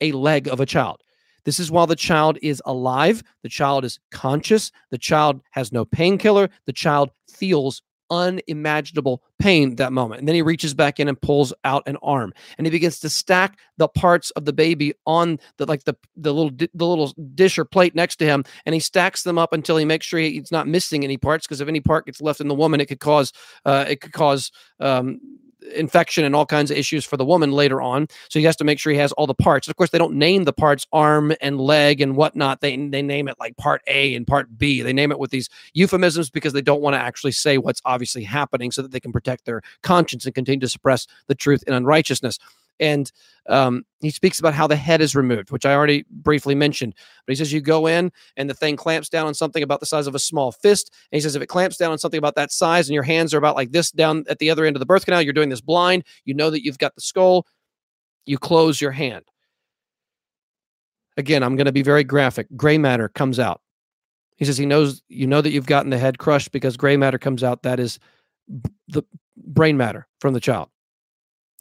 a 0.00 0.12
leg 0.12 0.48
of 0.48 0.60
a 0.60 0.66
child. 0.66 1.02
This 1.44 1.60
is 1.60 1.70
while 1.70 1.86
the 1.86 1.96
child 1.96 2.38
is 2.42 2.60
alive, 2.66 3.22
the 3.42 3.48
child 3.48 3.84
is 3.84 3.98
conscious, 4.10 4.70
the 4.90 4.98
child 4.98 5.40
has 5.52 5.72
no 5.72 5.84
painkiller, 5.84 6.50
the 6.66 6.72
child 6.72 7.10
feels 7.28 7.82
unimaginable 8.10 9.22
pain 9.38 9.76
that 9.76 9.92
moment. 9.92 10.20
And 10.20 10.28
then 10.28 10.34
he 10.34 10.42
reaches 10.42 10.74
back 10.74 10.98
in 11.00 11.08
and 11.08 11.20
pulls 11.20 11.52
out 11.64 11.82
an 11.86 11.96
arm 12.02 12.32
and 12.56 12.66
he 12.66 12.70
begins 12.70 13.00
to 13.00 13.08
stack 13.08 13.58
the 13.76 13.88
parts 13.88 14.30
of 14.32 14.44
the 14.44 14.52
baby 14.52 14.94
on 15.06 15.38
the 15.56 15.66
like 15.66 15.84
the 15.84 15.94
the 16.16 16.32
little 16.32 16.50
the 16.50 16.86
little 16.86 17.12
dish 17.34 17.58
or 17.58 17.64
plate 17.64 17.94
next 17.94 18.16
to 18.16 18.24
him 18.24 18.44
and 18.66 18.74
he 18.74 18.80
stacks 18.80 19.22
them 19.22 19.38
up 19.38 19.52
until 19.52 19.76
he 19.76 19.84
makes 19.84 20.06
sure 20.06 20.20
he's 20.20 20.52
not 20.52 20.66
missing 20.66 21.04
any 21.04 21.16
parts 21.16 21.46
because 21.46 21.60
if 21.60 21.68
any 21.68 21.80
part 21.80 22.06
gets 22.06 22.20
left 22.20 22.40
in 22.40 22.48
the 22.48 22.54
woman 22.54 22.80
it 22.80 22.86
could 22.86 23.00
cause 23.00 23.32
uh, 23.64 23.84
it 23.88 24.00
could 24.00 24.12
cause 24.12 24.50
um, 24.80 25.20
infection 25.74 26.24
and 26.24 26.34
all 26.34 26.46
kinds 26.46 26.70
of 26.70 26.76
issues 26.76 27.04
for 27.04 27.16
the 27.16 27.24
woman 27.24 27.52
later 27.52 27.80
on. 27.80 28.08
So 28.28 28.38
he 28.38 28.44
has 28.44 28.56
to 28.56 28.64
make 28.64 28.78
sure 28.78 28.92
he 28.92 28.98
has 28.98 29.12
all 29.12 29.26
the 29.26 29.34
parts. 29.34 29.66
And 29.66 29.72
of 29.72 29.76
course, 29.76 29.90
they 29.90 29.98
don't 29.98 30.14
name 30.14 30.44
the 30.44 30.52
parts 30.52 30.86
arm 30.92 31.32
and 31.40 31.60
leg 31.60 32.00
and 32.00 32.16
whatnot. 32.16 32.60
They 32.60 32.76
they 32.76 33.02
name 33.02 33.28
it 33.28 33.36
like 33.38 33.56
part 33.56 33.82
A 33.86 34.14
and 34.14 34.26
part 34.26 34.58
B. 34.58 34.82
They 34.82 34.92
name 34.92 35.12
it 35.12 35.18
with 35.18 35.30
these 35.30 35.48
euphemisms 35.74 36.30
because 36.30 36.52
they 36.52 36.62
don't 36.62 36.82
want 36.82 36.94
to 36.94 37.00
actually 37.00 37.32
say 37.32 37.58
what's 37.58 37.82
obviously 37.84 38.24
happening 38.24 38.70
so 38.70 38.82
that 38.82 38.92
they 38.92 39.00
can 39.00 39.12
protect 39.12 39.44
their 39.44 39.62
conscience 39.82 40.24
and 40.24 40.34
continue 40.34 40.60
to 40.60 40.68
suppress 40.68 41.06
the 41.26 41.34
truth 41.34 41.62
in 41.66 41.74
unrighteousness. 41.74 42.38
And 42.80 43.10
um, 43.48 43.84
he 44.00 44.10
speaks 44.10 44.38
about 44.38 44.54
how 44.54 44.66
the 44.66 44.76
head 44.76 45.00
is 45.00 45.16
removed, 45.16 45.50
which 45.50 45.64
I 45.64 45.74
already 45.74 46.04
briefly 46.10 46.54
mentioned. 46.54 46.94
But 47.26 47.32
he 47.32 47.36
says 47.36 47.52
you 47.52 47.60
go 47.60 47.86
in 47.86 48.12
and 48.36 48.48
the 48.48 48.54
thing 48.54 48.76
clamps 48.76 49.08
down 49.08 49.26
on 49.26 49.34
something 49.34 49.62
about 49.62 49.80
the 49.80 49.86
size 49.86 50.06
of 50.06 50.14
a 50.14 50.18
small 50.18 50.52
fist. 50.52 50.94
And 51.10 51.16
he 51.16 51.20
says 51.20 51.34
if 51.34 51.42
it 51.42 51.46
clamps 51.46 51.76
down 51.76 51.92
on 51.92 51.98
something 51.98 52.18
about 52.18 52.34
that 52.36 52.52
size 52.52 52.88
and 52.88 52.94
your 52.94 53.02
hands 53.02 53.32
are 53.32 53.38
about 53.38 53.56
like 53.56 53.72
this 53.72 53.90
down 53.90 54.24
at 54.28 54.38
the 54.38 54.50
other 54.50 54.64
end 54.64 54.76
of 54.76 54.80
the 54.80 54.86
birth 54.86 55.04
canal, 55.04 55.22
you're 55.22 55.32
doing 55.32 55.48
this 55.48 55.60
blind. 55.60 56.04
You 56.24 56.34
know 56.34 56.50
that 56.50 56.64
you've 56.64 56.78
got 56.78 56.94
the 56.94 57.00
skull. 57.00 57.46
You 58.26 58.38
close 58.38 58.80
your 58.80 58.92
hand. 58.92 59.24
Again, 61.16 61.42
I'm 61.42 61.56
going 61.56 61.66
to 61.66 61.72
be 61.72 61.82
very 61.82 62.04
graphic. 62.04 62.46
Gray 62.54 62.78
matter 62.78 63.08
comes 63.08 63.38
out. 63.40 63.60
He 64.36 64.44
says 64.44 64.56
he 64.56 64.66
knows 64.66 65.02
you 65.08 65.26
know 65.26 65.40
that 65.40 65.50
you've 65.50 65.66
gotten 65.66 65.90
the 65.90 65.98
head 65.98 66.18
crushed 66.18 66.52
because 66.52 66.76
gray 66.76 66.96
matter 66.96 67.18
comes 67.18 67.42
out. 67.42 67.64
That 67.64 67.80
is 67.80 67.98
the 68.86 69.02
brain 69.36 69.76
matter 69.76 70.06
from 70.20 70.32
the 70.32 70.40
child 70.40 70.68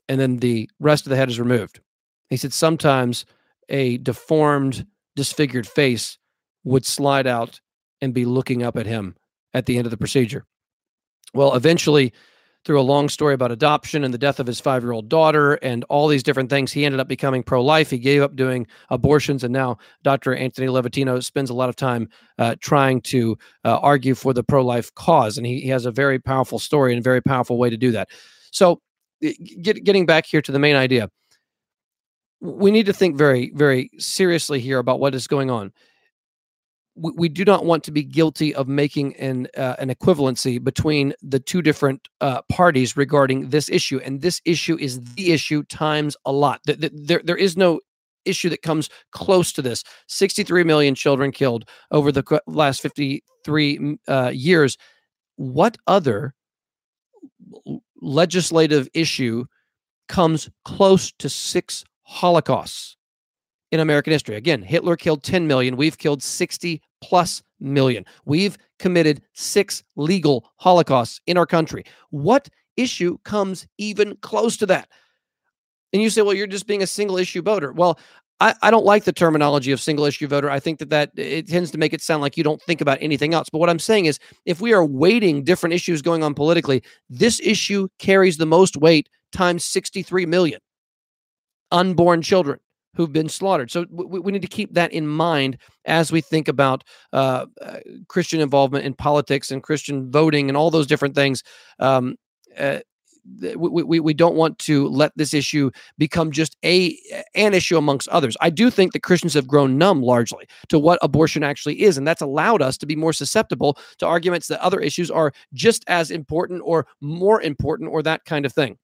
and 0.09 0.19
then 0.19 0.37
the 0.37 0.69
rest 0.79 1.05
of 1.05 1.09
the 1.09 1.15
head 1.15 1.29
is 1.29 1.39
removed. 1.39 1.79
He 2.29 2.37
said 2.37 2.53
sometimes 2.53 3.25
a 3.69 3.97
deformed, 3.97 4.85
disfigured 5.15 5.67
face 5.67 6.17
would 6.63 6.85
slide 6.85 7.27
out 7.27 7.59
and 8.01 8.13
be 8.13 8.25
looking 8.25 8.63
up 8.63 8.77
at 8.77 8.85
him 8.85 9.15
at 9.53 9.65
the 9.65 9.77
end 9.77 9.87
of 9.87 9.91
the 9.91 9.97
procedure. 9.97 10.45
Well, 11.33 11.55
eventually, 11.55 12.13
through 12.65 12.81
a 12.81 12.83
long 12.83 13.07
story 13.07 13.33
about 13.33 13.51
adoption 13.51 14.03
and 14.03 14.13
the 14.13 14.17
death 14.17 14.41
of 14.41 14.47
his 14.47 14.59
five 14.59 14.83
year 14.83 14.91
old 14.91 15.07
daughter 15.07 15.53
and 15.53 15.85
all 15.85 16.09
these 16.09 16.23
different 16.23 16.49
things, 16.49 16.71
he 16.71 16.85
ended 16.85 16.99
up 16.99 17.07
becoming 17.07 17.41
pro 17.41 17.63
life. 17.63 17.89
He 17.89 17.97
gave 17.97 18.21
up 18.21 18.35
doing 18.35 18.67
abortions. 18.89 19.45
And 19.45 19.53
now 19.53 19.77
Dr. 20.03 20.35
Anthony 20.35 20.67
Levatino 20.67 21.23
spends 21.23 21.49
a 21.49 21.53
lot 21.53 21.69
of 21.69 21.77
time 21.77 22.09
uh, 22.37 22.55
trying 22.59 22.99
to 23.01 23.37
uh, 23.63 23.77
argue 23.77 24.15
for 24.15 24.33
the 24.33 24.43
pro 24.43 24.65
life 24.65 24.93
cause. 24.95 25.37
And 25.37 25.47
he, 25.47 25.61
he 25.61 25.69
has 25.69 25.85
a 25.85 25.91
very 25.91 26.19
powerful 26.19 26.59
story 26.59 26.91
and 26.91 26.99
a 26.99 27.03
very 27.03 27.21
powerful 27.21 27.57
way 27.57 27.69
to 27.69 27.77
do 27.77 27.91
that. 27.91 28.09
So 28.51 28.81
get, 29.21 29.83
getting 29.83 30.05
back 30.05 30.25
here 30.25 30.41
to 30.41 30.51
the 30.51 30.59
main 30.59 30.75
idea, 30.75 31.09
we 32.39 32.71
need 32.71 32.85
to 32.85 32.93
think 32.93 33.15
very, 33.17 33.51
very 33.55 33.89
seriously 33.97 34.59
here 34.59 34.79
about 34.79 34.99
what 34.99 35.15
is 35.15 35.27
going 35.27 35.49
on. 35.49 35.71
We, 36.95 37.11
we 37.15 37.29
do 37.29 37.45
not 37.45 37.65
want 37.65 37.83
to 37.85 37.91
be 37.91 38.03
guilty 38.03 38.53
of 38.53 38.67
making 38.67 39.15
an 39.17 39.47
uh, 39.55 39.75
an 39.79 39.89
equivalency 39.89 40.63
between 40.63 41.13
the 41.21 41.39
two 41.39 41.61
different 41.61 42.07
uh, 42.21 42.41
parties 42.49 42.97
regarding 42.97 43.49
this 43.49 43.69
issue, 43.69 43.99
and 44.03 44.21
this 44.21 44.41
issue 44.45 44.77
is 44.79 45.01
the 45.15 45.31
issue 45.31 45.63
times 45.63 46.15
a 46.25 46.31
lot. 46.31 46.61
There, 46.65 47.21
there 47.23 47.37
is 47.37 47.57
no 47.57 47.81
issue 48.25 48.49
that 48.49 48.61
comes 48.61 48.89
close 49.11 49.51
to 49.53 49.61
this. 49.61 49.83
63 50.07 50.63
million 50.63 50.95
children 50.95 51.31
killed 51.31 51.67
over 51.91 52.11
the 52.11 52.41
last 52.45 52.81
53 52.81 53.97
uh, 54.07 54.31
years. 54.33 54.77
What 55.37 55.77
other 55.87 56.33
legislative 58.07 58.87
issue 58.93 59.45
comes 60.07 60.49
close 60.65 61.11
to 61.19 61.29
six 61.29 61.83
Holocausts 62.09 62.95
in 63.71 63.81
American 63.81 64.13
history. 64.13 64.35
Again, 64.35 64.61
Hitler 64.61 64.95
killed 64.95 65.23
10 65.23 65.45
million. 65.45 65.75
We've 65.75 65.97
killed 65.97 66.23
60 66.23 66.81
plus 67.01 67.43
million. 67.59 68.05
We've 68.25 68.57
committed 68.79 69.21
six 69.33 69.83
legal 69.95 70.49
Holocausts 70.61 71.19
in 71.27 71.37
our 71.37 71.45
country. 71.45 71.83
What 72.09 72.47
issue 72.77 73.17
comes 73.25 73.67
even 73.77 74.15
close 74.21 74.55
to 74.57 74.65
that? 74.67 74.89
And 75.91 76.01
you 76.01 76.09
say, 76.09 76.21
well, 76.21 76.33
you're 76.33 76.47
just 76.47 76.67
being 76.67 76.83
a 76.83 76.87
single 76.87 77.17
issue 77.17 77.41
voter. 77.41 77.73
Well, 77.73 77.99
I, 78.39 78.53
I 78.61 78.71
don't 78.71 78.85
like 78.85 79.03
the 79.03 79.13
terminology 79.13 79.71
of 79.71 79.81
single 79.81 80.05
issue 80.05 80.27
voter. 80.27 80.49
I 80.49 80.59
think 80.59 80.79
that 80.79 80.89
that 80.89 81.11
it 81.15 81.47
tends 81.47 81.71
to 81.71 81.77
make 81.77 81.93
it 81.93 82.01
sound 82.01 82.21
like 82.21 82.37
you 82.37 82.43
don't 82.43 82.61
think 82.61 82.81
about 82.81 82.99
anything 83.01 83.33
else. 83.33 83.49
But 83.49 83.57
what 83.59 83.69
I'm 83.69 83.79
saying 83.79 84.05
is, 84.05 84.19
if 84.45 84.61
we 84.61 84.73
are 84.73 84.85
weighting 84.85 85.43
different 85.43 85.73
issues 85.73 86.01
going 86.01 86.23
on 86.23 86.33
politically, 86.33 86.83
this 87.09 87.39
issue 87.39 87.87
carries 87.97 88.37
the 88.37 88.45
most 88.45 88.77
weight 88.77 89.09
times 89.31 89.65
63 89.65 90.25
million 90.25 90.59
unborn 91.71 92.21
children 92.21 92.59
who've 92.95 93.13
been 93.13 93.29
slaughtered. 93.29 93.69
So 93.69 93.85
we, 93.91 94.19
we 94.19 94.31
need 94.31 94.41
to 94.41 94.47
keep 94.47 94.73
that 94.73 94.91
in 94.91 95.07
mind 95.07 95.57
as 95.85 96.11
we 96.11 96.21
think 96.21 96.47
about 96.47 96.83
uh, 97.13 97.45
uh, 97.61 97.77
Christian 98.07 98.39
involvement 98.39 98.85
in 98.85 98.93
politics 98.93 99.51
and 99.51 99.61
Christian 99.61 100.11
voting 100.11 100.49
and 100.49 100.57
all 100.57 100.71
those 100.71 100.87
different 100.87 101.13
things. 101.13 101.43
Um, 101.79 102.15
uh, 102.57 102.79
we, 103.55 103.99
we, 103.99 104.13
don't 104.13 104.35
want 104.35 104.57
to 104.59 104.87
let 104.87 105.11
this 105.15 105.33
issue 105.33 105.69
become 105.97 106.31
just 106.31 106.55
a 106.63 106.97
an 107.35 107.53
issue 107.53 107.77
amongst 107.77 108.07
others. 108.09 108.37
I 108.41 108.49
do 108.49 108.69
think 108.69 108.93
that 108.93 109.03
Christians 109.03 109.33
have 109.33 109.47
grown 109.47 109.77
numb 109.77 110.01
largely 110.01 110.47
to 110.69 110.79
what 110.79 110.99
abortion 111.01 111.43
actually 111.43 111.81
is, 111.81 111.97
and 111.97 112.07
that's 112.07 112.21
allowed 112.21 112.61
us 112.61 112.77
to 112.77 112.85
be 112.85 112.95
more 112.95 113.13
susceptible 113.13 113.77
to 113.99 114.07
arguments 114.07 114.47
that 114.47 114.61
other 114.61 114.79
issues 114.79 115.11
are 115.11 115.33
just 115.53 115.83
as 115.87 116.09
important 116.09 116.61
or 116.63 116.87
more 117.01 117.41
important 117.41 117.91
or 117.91 118.01
that 118.03 118.25
kind 118.25 118.45
of 118.45 118.53
thing. 118.53 118.77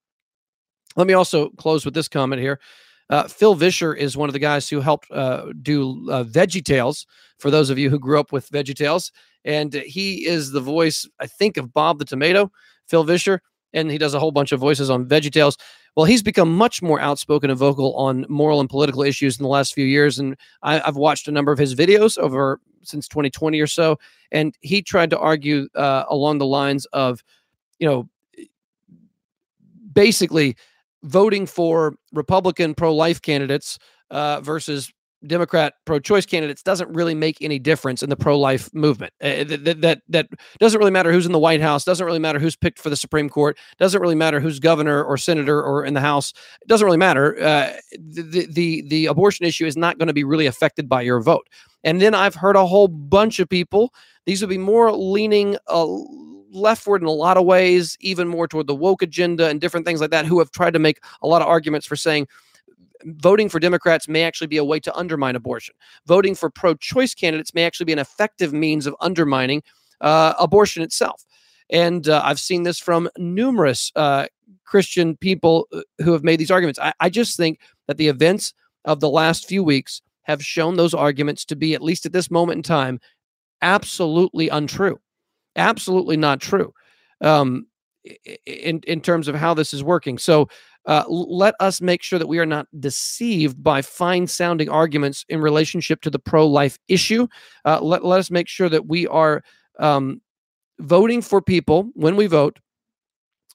Let 0.96 1.08
me 1.08 1.14
also 1.14 1.50
close 1.52 1.86
with 1.86 1.94
this 1.94 2.08
comment 2.08 2.42
here. 2.42 2.60
Uh, 3.10 3.28
Phil 3.28 3.56
Vischer 3.56 3.94
is 3.94 4.16
one 4.18 4.30
of 4.30 4.34
the 4.34 4.40
guys 4.40 4.70
who 4.70 4.80
helped 4.80 5.10
uh, 5.12 5.48
do 5.62 6.10
uh, 6.10 6.24
Veggie 6.24 6.64
Tales 6.64 7.06
for 7.38 7.52
those 7.52 7.70
of 7.70 7.78
you 7.78 7.90
who 7.90 8.00
grew 8.00 8.20
up 8.20 8.32
with 8.32 8.50
Veggie 8.50 8.76
Tales. 8.76 9.12
And 9.46 9.74
he 9.74 10.26
is 10.26 10.52
the 10.52 10.62
voice, 10.62 11.08
I 11.20 11.28
think, 11.28 11.58
of 11.58 11.74
Bob 11.74 12.00
the 12.00 12.06
Tomato, 12.06 12.50
Phil 12.88 13.04
Vischer 13.04 13.42
and 13.74 13.92
he 13.92 13.98
does 13.98 14.14
a 14.14 14.20
whole 14.20 14.32
bunch 14.32 14.52
of 14.52 14.60
voices 14.60 14.90
on 14.90 15.06
VeggieTales. 15.06 15.58
Well, 15.96 16.06
he's 16.06 16.24
become 16.24 16.56
much 16.56 16.82
more 16.82 17.00
outspoken 17.00 17.50
and 17.50 17.60
vocal 17.60 17.96
on 17.96 18.26
moral 18.30 18.60
and 18.60 18.70
political 18.70 19.04
issues 19.04 19.38
in 19.38 19.44
the 19.44 19.50
last 19.50 19.74
few 19.74 19.86
years, 19.86 20.20
and 20.20 20.36
I, 20.62 20.80
have 20.80 20.96
watched 20.96 21.28
a 21.28 21.32
number 21.32 21.52
of 21.52 21.60
his 21.60 21.76
videos 21.76 22.18
over 22.18 22.60
since 22.82 23.08
2020 23.08 23.60
or 23.60 23.68
so, 23.68 24.00
and 24.32 24.56
he 24.62 24.82
tried 24.82 25.10
to 25.12 25.20
argue 25.20 25.68
uh, 25.76 26.04
along 26.10 26.40
the 26.40 26.46
lines 26.46 26.86
of, 26.88 27.24
you 27.80 27.88
know, 27.88 28.10
basically 29.94 30.56
voting 31.04 31.46
for 31.46 31.96
Republican 32.14 32.74
pro-life 32.74 33.22
candidates 33.22 33.78
uh, 34.10 34.42
versus 34.42 34.92
Democrat 35.28 35.74
pro-choice 35.86 36.26
candidates 36.26 36.64
doesn't 36.64 36.90
really 36.94 37.16
make 37.16 37.38
any 37.42 37.60
difference 37.60 38.04
in 38.04 38.10
the 38.10 38.16
pro-life 38.16 38.74
movement. 38.74 39.14
Uh, 39.22 39.44
that, 39.44 39.82
that 39.82 40.02
that 40.10 40.28
doesn't 40.60 40.80
really 40.80 40.92
matter 40.92 41.12
who's 41.12 41.26
in 41.26 41.32
the 41.32 41.40
White 41.40 41.62
House. 41.62 41.84
Doesn't 41.84 42.06
really 42.06 42.20
matter 42.20 42.40
who's 42.40 42.56
picked 42.56 42.80
for 42.80 42.90
the 42.90 42.96
Supreme 42.96 43.30
Court. 43.30 43.58
Doesn't 43.80 44.02
really 44.02 44.16
matter 44.16 44.40
who's 44.40 44.60
governor 44.60 45.04
or 45.04 45.18
senator 45.18 45.62
or 45.62 45.86
in 45.86 45.94
the 45.94 46.02
House. 46.02 46.34
It 46.62 46.68
doesn't 46.68 46.86
really 46.86 46.98
matter. 46.98 47.42
Uh, 47.42 47.74
the 47.98 48.48
the 48.50 48.82
the 48.88 49.06
abortion 49.06 49.46
issue 49.46 49.66
is 49.66 49.78
not 49.78 49.98
going 49.98 50.08
to 50.08 50.14
be 50.14 50.24
really 50.24 50.46
affected 50.46 50.88
by 50.90 51.02
your 51.02 51.22
vote. 51.22 51.48
And 51.84 52.02
then 52.02 52.14
I've 52.14 52.36
heard 52.36 52.56
a 52.56 52.66
whole 52.66 52.88
bunch 52.88 53.40
of 53.40 53.50
people. 53.50 53.94
These 54.26 54.42
would 54.42 54.50
be 54.50 54.58
more 54.58 54.92
leaning. 54.92 55.58
Uh, 55.68 55.88
leftward 56.56 57.02
in 57.02 57.08
a 57.08 57.12
lot 57.12 57.36
of 57.36 57.46
ways, 57.46 57.98
even 58.00 58.28
more 58.28 58.48
toward 58.48 58.68
the 58.68 58.76
woke 58.76 59.02
agenda 59.02 59.50
and 59.50 59.60
different 59.60 59.88
things 59.88 60.00
like 60.00 60.12
that, 60.12 60.26
who 60.26 60.38
have 60.38 60.52
tried 60.52 60.72
to 60.74 60.80
make 60.80 61.00
a 61.24 61.28
lot 61.28 61.42
of 61.42 61.48
arguments 61.48 61.88
for 61.88 61.96
saying 61.96 62.28
voting 63.06 63.50
for 63.50 63.60
Democrats 63.60 64.08
may 64.08 64.24
actually 64.24 64.48
be 64.48 64.58
a 64.58 64.64
way 64.64 64.80
to 64.80 64.96
undermine 64.96 65.36
abortion. 65.36 65.76
Voting 66.06 66.36
for 66.36 66.50
pro 66.50 66.76
choice 66.76 67.14
candidates 67.14 67.54
may 67.54 67.66
actually 67.66 67.86
be 67.86 67.94
an 67.94 68.00
effective 68.00 68.54
means 68.54 68.86
of 68.86 68.96
undermining 69.00 69.64
uh, 70.02 70.34
abortion 70.40 70.84
itself. 70.84 71.24
And 71.70 72.08
uh, 72.08 72.22
I've 72.24 72.40
seen 72.40 72.64
this 72.64 72.80
from 72.80 73.10
numerous 73.18 73.92
uh, 73.96 74.28
Christian 74.66 75.18
people 75.18 75.68
uh, 75.74 75.82
who 76.04 76.12
have 76.14 76.24
made 76.24 76.40
these 76.40 76.52
arguments. 76.52 76.80
I, 76.80 76.94
I 77.00 77.10
just 77.10 77.38
think 77.38 77.60
that 77.88 77.98
the 77.98 78.08
events 78.08 78.54
of 78.86 79.00
the 79.00 79.10
last 79.10 79.48
few 79.48 79.64
weeks 79.64 80.02
have 80.24 80.44
shown 80.44 80.76
those 80.76 80.94
arguments 80.94 81.46
to 81.46 81.56
be, 81.56 81.74
at 81.74 81.82
least 81.82 82.06
at 82.06 82.14
this 82.14 82.32
moment 82.32 82.58
in 82.58 82.64
time, 82.64 83.00
absolutely 83.62 84.50
untrue, 84.50 85.00
absolutely 85.56 86.18
not 86.18 86.42
true 86.42 86.74
um, 87.22 87.68
in 88.46 88.82
in 88.86 89.02
terms 89.02 89.28
of 89.28 89.36
how 89.36 89.54
this 89.54 89.74
is 89.74 89.84
working. 89.84 90.18
So 90.18 90.50
uh, 90.86 91.04
let 91.08 91.56
us 91.60 91.82
make 91.82 92.02
sure 92.02 92.20
that 92.20 92.28
we 92.28 92.40
are 92.40 92.46
not 92.46 92.68
deceived 92.80 93.64
by 93.64 93.82
fine 93.82 94.28
sounding 94.28 94.70
arguments 94.70 95.26
in 95.30 95.42
relationship 95.42 96.02
to 96.02 96.10
the 96.10 96.20
pro 96.20 96.46
life 96.48 96.78
issue. 96.88 97.28
Uh, 97.66 97.80
let, 97.82 98.04
let 98.04 98.20
us 98.20 98.32
make 98.32 98.48
sure 98.48 98.70
that 98.70 98.88
we 98.88 99.08
are 99.08 99.44
um, 99.80 100.22
voting 100.80 101.22
for 101.22 101.42
people 101.42 101.90
when 101.94 102.16
we 102.16 102.28
vote. 102.28 102.60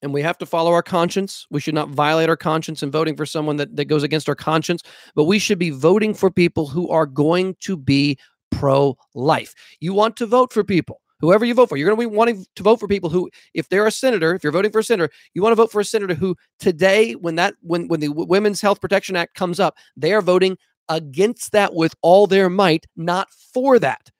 And 0.00 0.14
we 0.14 0.22
have 0.22 0.38
to 0.38 0.46
follow 0.46 0.72
our 0.72 0.82
conscience. 0.82 1.44
We 1.50 1.60
should 1.60 1.74
not 1.74 1.88
violate 1.88 2.28
our 2.28 2.36
conscience 2.36 2.84
in 2.84 2.90
voting 2.90 3.16
for 3.16 3.26
someone 3.26 3.56
that, 3.56 3.74
that 3.74 3.86
goes 3.86 4.04
against 4.04 4.28
our 4.28 4.36
conscience, 4.36 4.82
but 5.16 5.24
we 5.24 5.40
should 5.40 5.58
be 5.58 5.70
voting 5.70 6.14
for 6.14 6.30
people 6.30 6.68
who 6.68 6.88
are 6.88 7.04
going 7.04 7.56
to 7.60 7.76
be 7.76 8.16
pro 8.52 8.96
life. 9.14 9.54
You 9.80 9.92
want 9.92 10.16
to 10.18 10.26
vote 10.26 10.52
for 10.52 10.62
people 10.62 11.00
whoever 11.20 11.44
you 11.44 11.54
vote 11.54 11.68
for, 11.68 11.76
you're 11.76 11.88
going 11.88 12.00
to 12.00 12.08
be 12.10 12.16
wanting 12.16 12.46
to 12.56 12.62
vote 12.62 12.78
for 12.78 12.88
people 12.88 13.10
who, 13.10 13.28
if 13.54 13.68
they're 13.68 13.86
a 13.86 13.90
senator, 13.90 14.34
if 14.34 14.42
you're 14.42 14.52
voting 14.52 14.72
for 14.72 14.78
a 14.78 14.84
senator, 14.84 15.12
you 15.34 15.42
want 15.42 15.52
to 15.52 15.56
vote 15.56 15.72
for 15.72 15.80
a 15.80 15.84
senator 15.84 16.14
who 16.14 16.36
today, 16.58 17.12
when 17.14 17.34
that 17.36 17.54
when 17.62 17.88
when 17.88 18.00
the 18.00 18.08
Women's 18.08 18.60
Health 18.60 18.80
Protection 18.80 19.16
Act 19.16 19.34
comes 19.34 19.58
up, 19.60 19.76
they 19.96 20.12
are 20.12 20.22
voting 20.22 20.56
against 20.88 21.52
that 21.52 21.74
with 21.74 21.94
all 22.02 22.26
their 22.26 22.48
might, 22.48 22.86
not 22.96 23.28
for 23.52 23.78
that. 23.78 24.10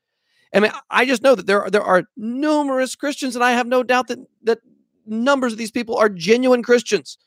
I 0.55 0.61
mean, 0.61 0.73
I 0.91 1.05
just 1.05 1.23
know 1.23 1.35
that 1.35 1.47
there 1.47 1.63
are, 1.63 1.71
there 1.71 1.83
are 1.83 2.05
numerous 2.17 2.97
Christians, 2.97 3.35
and 3.35 3.45
I 3.45 3.53
have 3.53 3.67
no 3.67 3.83
doubt 3.83 4.09
that 4.09 4.19
that 4.45 4.59
numbers 5.07 5.53
of 5.53 5.59
these 5.59 5.71
people 5.71 5.97
are 5.97 6.09
genuine 6.09 6.63
Christians 6.63 7.19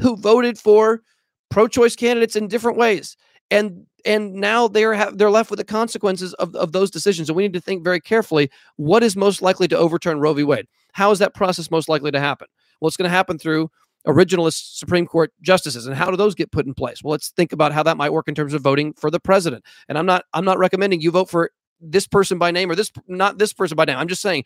who 0.00 0.16
voted 0.16 0.58
for 0.58 1.02
pro-choice 1.50 1.96
candidates 1.96 2.36
in 2.36 2.48
different 2.48 2.78
ways, 2.78 3.16
and 3.50 3.86
and 4.04 4.34
now 4.34 4.68
they're 4.68 4.94
ha- 4.94 5.10
they're 5.14 5.30
left 5.30 5.50
with 5.50 5.58
the 5.58 5.64
consequences 5.64 6.34
of, 6.34 6.54
of 6.56 6.72
those 6.72 6.90
decisions. 6.90 7.28
And 7.28 7.36
we 7.36 7.42
need 7.42 7.52
to 7.52 7.60
think 7.60 7.84
very 7.84 8.00
carefully: 8.00 8.50
what 8.76 9.02
is 9.02 9.16
most 9.16 9.42
likely 9.42 9.68
to 9.68 9.78
overturn 9.78 10.20
Roe 10.20 10.32
v. 10.32 10.44
Wade? 10.44 10.66
How 10.92 11.10
is 11.10 11.18
that 11.18 11.34
process 11.34 11.70
most 11.70 11.88
likely 11.88 12.10
to 12.10 12.20
happen? 12.20 12.48
Well, 12.80 12.88
it's 12.88 12.96
going 12.96 13.08
to 13.08 13.16
happen 13.16 13.38
through 13.38 13.70
originalist 14.06 14.78
Supreme 14.78 15.06
Court 15.06 15.32
justices 15.42 15.86
and 15.86 15.94
how 15.94 16.10
do 16.10 16.16
those 16.16 16.34
get 16.34 16.50
put 16.50 16.66
in 16.66 16.72
place? 16.72 17.02
Well, 17.02 17.12
let's 17.12 17.30
think 17.30 17.52
about 17.52 17.72
how 17.72 17.82
that 17.82 17.98
might 17.98 18.12
work 18.12 18.28
in 18.28 18.34
terms 18.34 18.54
of 18.54 18.62
voting 18.62 18.94
for 18.94 19.10
the 19.10 19.20
president. 19.20 19.64
And 19.88 19.98
I'm 19.98 20.06
not 20.06 20.24
I'm 20.32 20.44
not 20.44 20.58
recommending 20.58 21.00
you 21.00 21.10
vote 21.10 21.28
for 21.28 21.50
this 21.80 22.06
person 22.06 22.38
by 22.38 22.50
name 22.50 22.70
or 22.70 22.74
this 22.74 22.90
not 23.06 23.38
this 23.38 23.52
person 23.52 23.76
by 23.76 23.84
name. 23.84 23.98
I'm 23.98 24.08
just 24.08 24.22
saying 24.22 24.44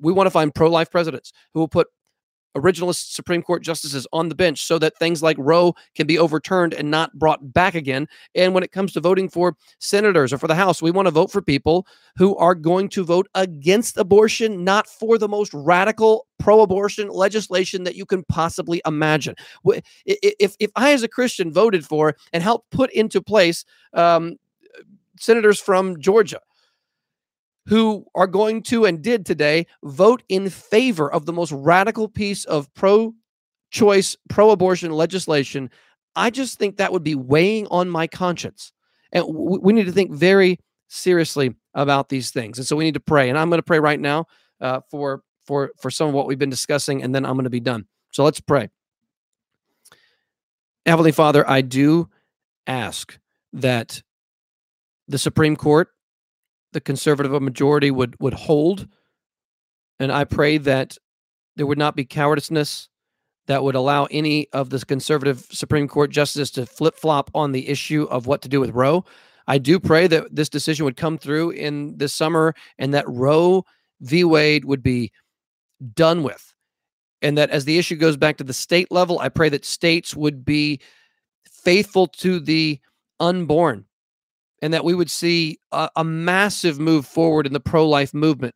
we 0.00 0.12
want 0.12 0.26
to 0.26 0.30
find 0.30 0.54
pro-life 0.54 0.90
presidents 0.90 1.32
who 1.52 1.60
will 1.60 1.68
put 1.68 1.88
originalist 2.56 3.12
Supreme 3.12 3.42
Court 3.42 3.62
justices 3.62 4.06
on 4.12 4.28
the 4.28 4.34
bench 4.34 4.62
so 4.62 4.78
that 4.78 4.96
things 4.98 5.22
like 5.22 5.36
Roe 5.38 5.74
can 5.94 6.06
be 6.06 6.18
overturned 6.18 6.74
and 6.74 6.90
not 6.90 7.18
brought 7.18 7.52
back 7.52 7.74
again. 7.74 8.08
And 8.34 8.54
when 8.54 8.62
it 8.62 8.72
comes 8.72 8.92
to 8.92 9.00
voting 9.00 9.28
for 9.28 9.56
senators 9.78 10.32
or 10.32 10.38
for 10.38 10.48
the 10.48 10.54
House, 10.54 10.82
we 10.82 10.90
want 10.90 11.06
to 11.06 11.12
vote 11.12 11.30
for 11.30 11.42
people 11.42 11.86
who 12.16 12.36
are 12.36 12.54
going 12.54 12.88
to 12.90 13.04
vote 13.04 13.28
against 13.34 13.96
abortion, 13.96 14.64
not 14.64 14.88
for 14.88 15.18
the 15.18 15.28
most 15.28 15.52
radical 15.54 16.26
pro 16.38 16.60
abortion 16.62 17.08
legislation 17.08 17.84
that 17.84 17.94
you 17.94 18.06
can 18.06 18.24
possibly 18.24 18.82
imagine. 18.86 19.34
If, 20.04 20.56
if 20.58 20.70
I, 20.76 20.92
as 20.92 21.02
a 21.02 21.08
Christian, 21.08 21.52
voted 21.52 21.86
for 21.86 22.16
and 22.32 22.42
helped 22.42 22.70
put 22.70 22.90
into 22.92 23.22
place 23.22 23.64
um, 23.94 24.36
senators 25.18 25.60
from 25.60 26.00
Georgia, 26.00 26.40
who 27.66 28.04
are 28.14 28.26
going 28.26 28.62
to 28.62 28.84
and 28.84 29.02
did 29.02 29.24
today 29.24 29.66
vote 29.84 30.22
in 30.28 30.48
favor 30.50 31.10
of 31.12 31.26
the 31.26 31.32
most 31.32 31.52
radical 31.52 32.08
piece 32.08 32.44
of 32.44 32.72
pro 32.74 33.14
choice, 33.70 34.16
pro 34.28 34.50
abortion 34.50 34.92
legislation, 34.92 35.70
I 36.16 36.30
just 36.30 36.58
think 36.58 36.76
that 36.76 36.92
would 36.92 37.04
be 37.04 37.14
weighing 37.14 37.66
on 37.68 37.88
my 37.88 38.06
conscience. 38.06 38.72
And 39.12 39.24
we 39.28 39.72
need 39.72 39.86
to 39.86 39.92
think 39.92 40.12
very 40.12 40.58
seriously 40.88 41.54
about 41.74 42.08
these 42.08 42.30
things. 42.30 42.58
And 42.58 42.66
so 42.66 42.76
we 42.76 42.84
need 42.84 42.94
to 42.94 43.00
pray. 43.00 43.28
And 43.28 43.38
I'm 43.38 43.48
going 43.48 43.58
to 43.58 43.64
pray 43.64 43.78
right 43.78 44.00
now 44.00 44.26
uh, 44.60 44.80
for 44.90 45.22
for 45.44 45.70
for 45.78 45.90
some 45.90 46.08
of 46.08 46.14
what 46.14 46.26
we've 46.26 46.38
been 46.38 46.50
discussing, 46.50 47.02
and 47.02 47.14
then 47.14 47.24
I'm 47.24 47.34
going 47.34 47.44
to 47.44 47.50
be 47.50 47.60
done. 47.60 47.86
So 48.10 48.24
let's 48.24 48.40
pray. 48.40 48.68
Heavenly 50.86 51.12
Father, 51.12 51.48
I 51.48 51.60
do 51.60 52.08
ask 52.66 53.18
that 53.52 54.02
the 55.08 55.18
Supreme 55.18 55.56
Court 55.56 55.88
the 56.72 56.80
conservative 56.80 57.40
majority 57.42 57.90
would 57.90 58.18
would 58.20 58.34
hold. 58.34 58.88
And 59.98 60.10
I 60.10 60.24
pray 60.24 60.58
that 60.58 60.96
there 61.56 61.66
would 61.66 61.78
not 61.78 61.96
be 61.96 62.04
cowardice 62.04 62.88
that 63.46 63.62
would 63.64 63.74
allow 63.74 64.06
any 64.10 64.48
of 64.52 64.70
the 64.70 64.78
conservative 64.78 65.46
Supreme 65.50 65.88
Court 65.88 66.10
justices 66.10 66.50
to 66.52 66.66
flip 66.66 66.96
flop 66.96 67.30
on 67.34 67.52
the 67.52 67.68
issue 67.68 68.04
of 68.04 68.26
what 68.26 68.42
to 68.42 68.48
do 68.48 68.60
with 68.60 68.70
Roe. 68.70 69.04
I 69.48 69.58
do 69.58 69.80
pray 69.80 70.06
that 70.06 70.28
this 70.30 70.48
decision 70.48 70.84
would 70.84 70.96
come 70.96 71.18
through 71.18 71.50
in 71.50 71.96
this 71.98 72.14
summer 72.14 72.54
and 72.78 72.94
that 72.94 73.08
Roe 73.08 73.64
v. 74.00 74.22
Wade 74.22 74.64
would 74.64 74.82
be 74.82 75.10
done 75.94 76.22
with. 76.22 76.54
And 77.22 77.36
that 77.36 77.50
as 77.50 77.64
the 77.64 77.76
issue 77.76 77.96
goes 77.96 78.16
back 78.16 78.36
to 78.36 78.44
the 78.44 78.52
state 78.52 78.92
level, 78.92 79.18
I 79.18 79.28
pray 79.28 79.48
that 79.48 79.64
states 79.64 80.14
would 80.14 80.44
be 80.44 80.80
faithful 81.50 82.06
to 82.06 82.38
the 82.38 82.78
unborn 83.18 83.84
and 84.62 84.74
that 84.74 84.84
we 84.84 84.94
would 84.94 85.10
see 85.10 85.58
a, 85.72 85.90
a 85.96 86.04
massive 86.04 86.78
move 86.78 87.06
forward 87.06 87.46
in 87.46 87.52
the 87.52 87.60
pro 87.60 87.88
life 87.88 88.12
movement. 88.14 88.54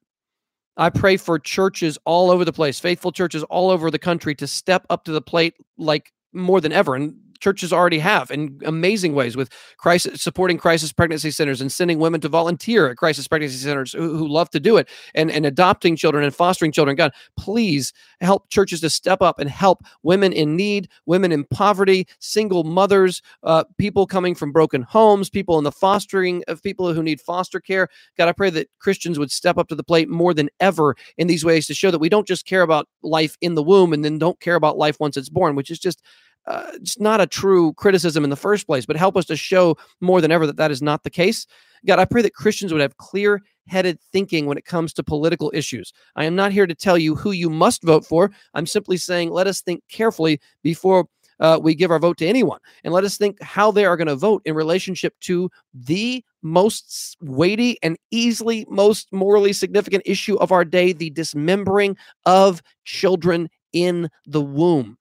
I 0.76 0.90
pray 0.90 1.16
for 1.16 1.38
churches 1.38 1.98
all 2.04 2.30
over 2.30 2.44
the 2.44 2.52
place, 2.52 2.80
faithful 2.80 3.12
churches 3.12 3.42
all 3.44 3.70
over 3.70 3.90
the 3.90 3.98
country 3.98 4.34
to 4.36 4.46
step 4.46 4.86
up 4.90 5.04
to 5.04 5.12
the 5.12 5.22
plate 5.22 5.54
like 5.78 6.12
more 6.32 6.60
than 6.60 6.72
ever. 6.72 6.96
And 6.96 7.14
churches 7.44 7.74
already 7.74 7.98
have 7.98 8.30
in 8.30 8.58
amazing 8.64 9.14
ways 9.14 9.36
with 9.36 9.52
crisis 9.76 10.22
supporting 10.22 10.56
crisis 10.56 10.94
pregnancy 10.94 11.30
centers 11.30 11.60
and 11.60 11.70
sending 11.70 11.98
women 11.98 12.18
to 12.18 12.28
volunteer 12.28 12.88
at 12.88 12.96
crisis 12.96 13.28
pregnancy 13.28 13.58
centers 13.58 13.92
who, 13.92 14.16
who 14.16 14.26
love 14.26 14.48
to 14.48 14.58
do 14.58 14.78
it 14.78 14.88
and, 15.14 15.30
and 15.30 15.44
adopting 15.44 15.94
children 15.94 16.24
and 16.24 16.34
fostering 16.34 16.72
children. 16.72 16.96
God, 16.96 17.12
please 17.36 17.92
help 18.22 18.48
churches 18.48 18.80
to 18.80 18.88
step 18.88 19.20
up 19.20 19.38
and 19.38 19.50
help 19.50 19.82
women 20.02 20.32
in 20.32 20.56
need, 20.56 20.88
women 21.04 21.32
in 21.32 21.44
poverty, 21.44 22.08
single 22.18 22.64
mothers, 22.64 23.20
uh, 23.42 23.64
people 23.76 24.06
coming 24.06 24.34
from 24.34 24.50
broken 24.50 24.80
homes, 24.80 25.28
people 25.28 25.58
in 25.58 25.64
the 25.64 25.72
fostering 25.72 26.42
of 26.48 26.62
people 26.62 26.94
who 26.94 27.02
need 27.02 27.20
foster 27.20 27.60
care. 27.60 27.88
God, 28.16 28.28
I 28.28 28.32
pray 28.32 28.48
that 28.50 28.70
Christians 28.78 29.18
would 29.18 29.30
step 29.30 29.58
up 29.58 29.68
to 29.68 29.74
the 29.74 29.84
plate 29.84 30.08
more 30.08 30.32
than 30.32 30.48
ever 30.60 30.96
in 31.18 31.26
these 31.26 31.44
ways 31.44 31.66
to 31.66 31.74
show 31.74 31.90
that 31.90 31.98
we 31.98 32.08
don't 32.08 32.26
just 32.26 32.46
care 32.46 32.62
about 32.62 32.88
life 33.02 33.36
in 33.42 33.54
the 33.54 33.62
womb 33.62 33.92
and 33.92 34.02
then 34.02 34.18
don't 34.18 34.40
care 34.40 34.54
about 34.54 34.78
life 34.78 34.96
once 34.98 35.18
it's 35.18 35.28
born, 35.28 35.54
which 35.54 35.70
is 35.70 35.78
just 35.78 36.02
uh, 36.46 36.70
it's 36.74 37.00
not 37.00 37.20
a 37.20 37.26
true 37.26 37.72
criticism 37.74 38.24
in 38.24 38.30
the 38.30 38.36
first 38.36 38.66
place, 38.66 38.86
but 38.86 38.96
help 38.96 39.16
us 39.16 39.24
to 39.26 39.36
show 39.36 39.76
more 40.00 40.20
than 40.20 40.30
ever 40.30 40.46
that 40.46 40.56
that 40.56 40.70
is 40.70 40.82
not 40.82 41.02
the 41.02 41.10
case. 41.10 41.46
God, 41.86 41.98
I 41.98 42.04
pray 42.04 42.22
that 42.22 42.34
Christians 42.34 42.72
would 42.72 42.82
have 42.82 42.96
clear 42.96 43.42
headed 43.66 43.98
thinking 44.12 44.46
when 44.46 44.58
it 44.58 44.64
comes 44.64 44.92
to 44.92 45.02
political 45.02 45.50
issues. 45.54 45.92
I 46.16 46.24
am 46.24 46.36
not 46.36 46.52
here 46.52 46.66
to 46.66 46.74
tell 46.74 46.98
you 46.98 47.14
who 47.14 47.30
you 47.30 47.48
must 47.48 47.82
vote 47.82 48.04
for. 48.04 48.30
I'm 48.54 48.66
simply 48.66 48.96
saying 48.96 49.30
let 49.30 49.46
us 49.46 49.62
think 49.62 49.82
carefully 49.88 50.40
before 50.62 51.06
uh, 51.40 51.58
we 51.60 51.74
give 51.74 51.90
our 51.90 51.98
vote 51.98 52.16
to 52.18 52.26
anyone. 52.26 52.60
And 52.84 52.92
let 52.92 53.04
us 53.04 53.16
think 53.16 53.42
how 53.42 53.70
they 53.70 53.84
are 53.84 53.96
going 53.96 54.08
to 54.08 54.16
vote 54.16 54.42
in 54.44 54.54
relationship 54.54 55.18
to 55.20 55.50
the 55.72 56.24
most 56.42 57.16
weighty 57.20 57.78
and 57.82 57.96
easily 58.10 58.66
most 58.68 59.12
morally 59.12 59.52
significant 59.52 60.02
issue 60.06 60.36
of 60.36 60.52
our 60.52 60.64
day 60.64 60.92
the 60.92 61.10
dismembering 61.10 61.96
of 62.26 62.62
children 62.84 63.48
in 63.72 64.08
the 64.26 64.42
womb. 64.42 64.96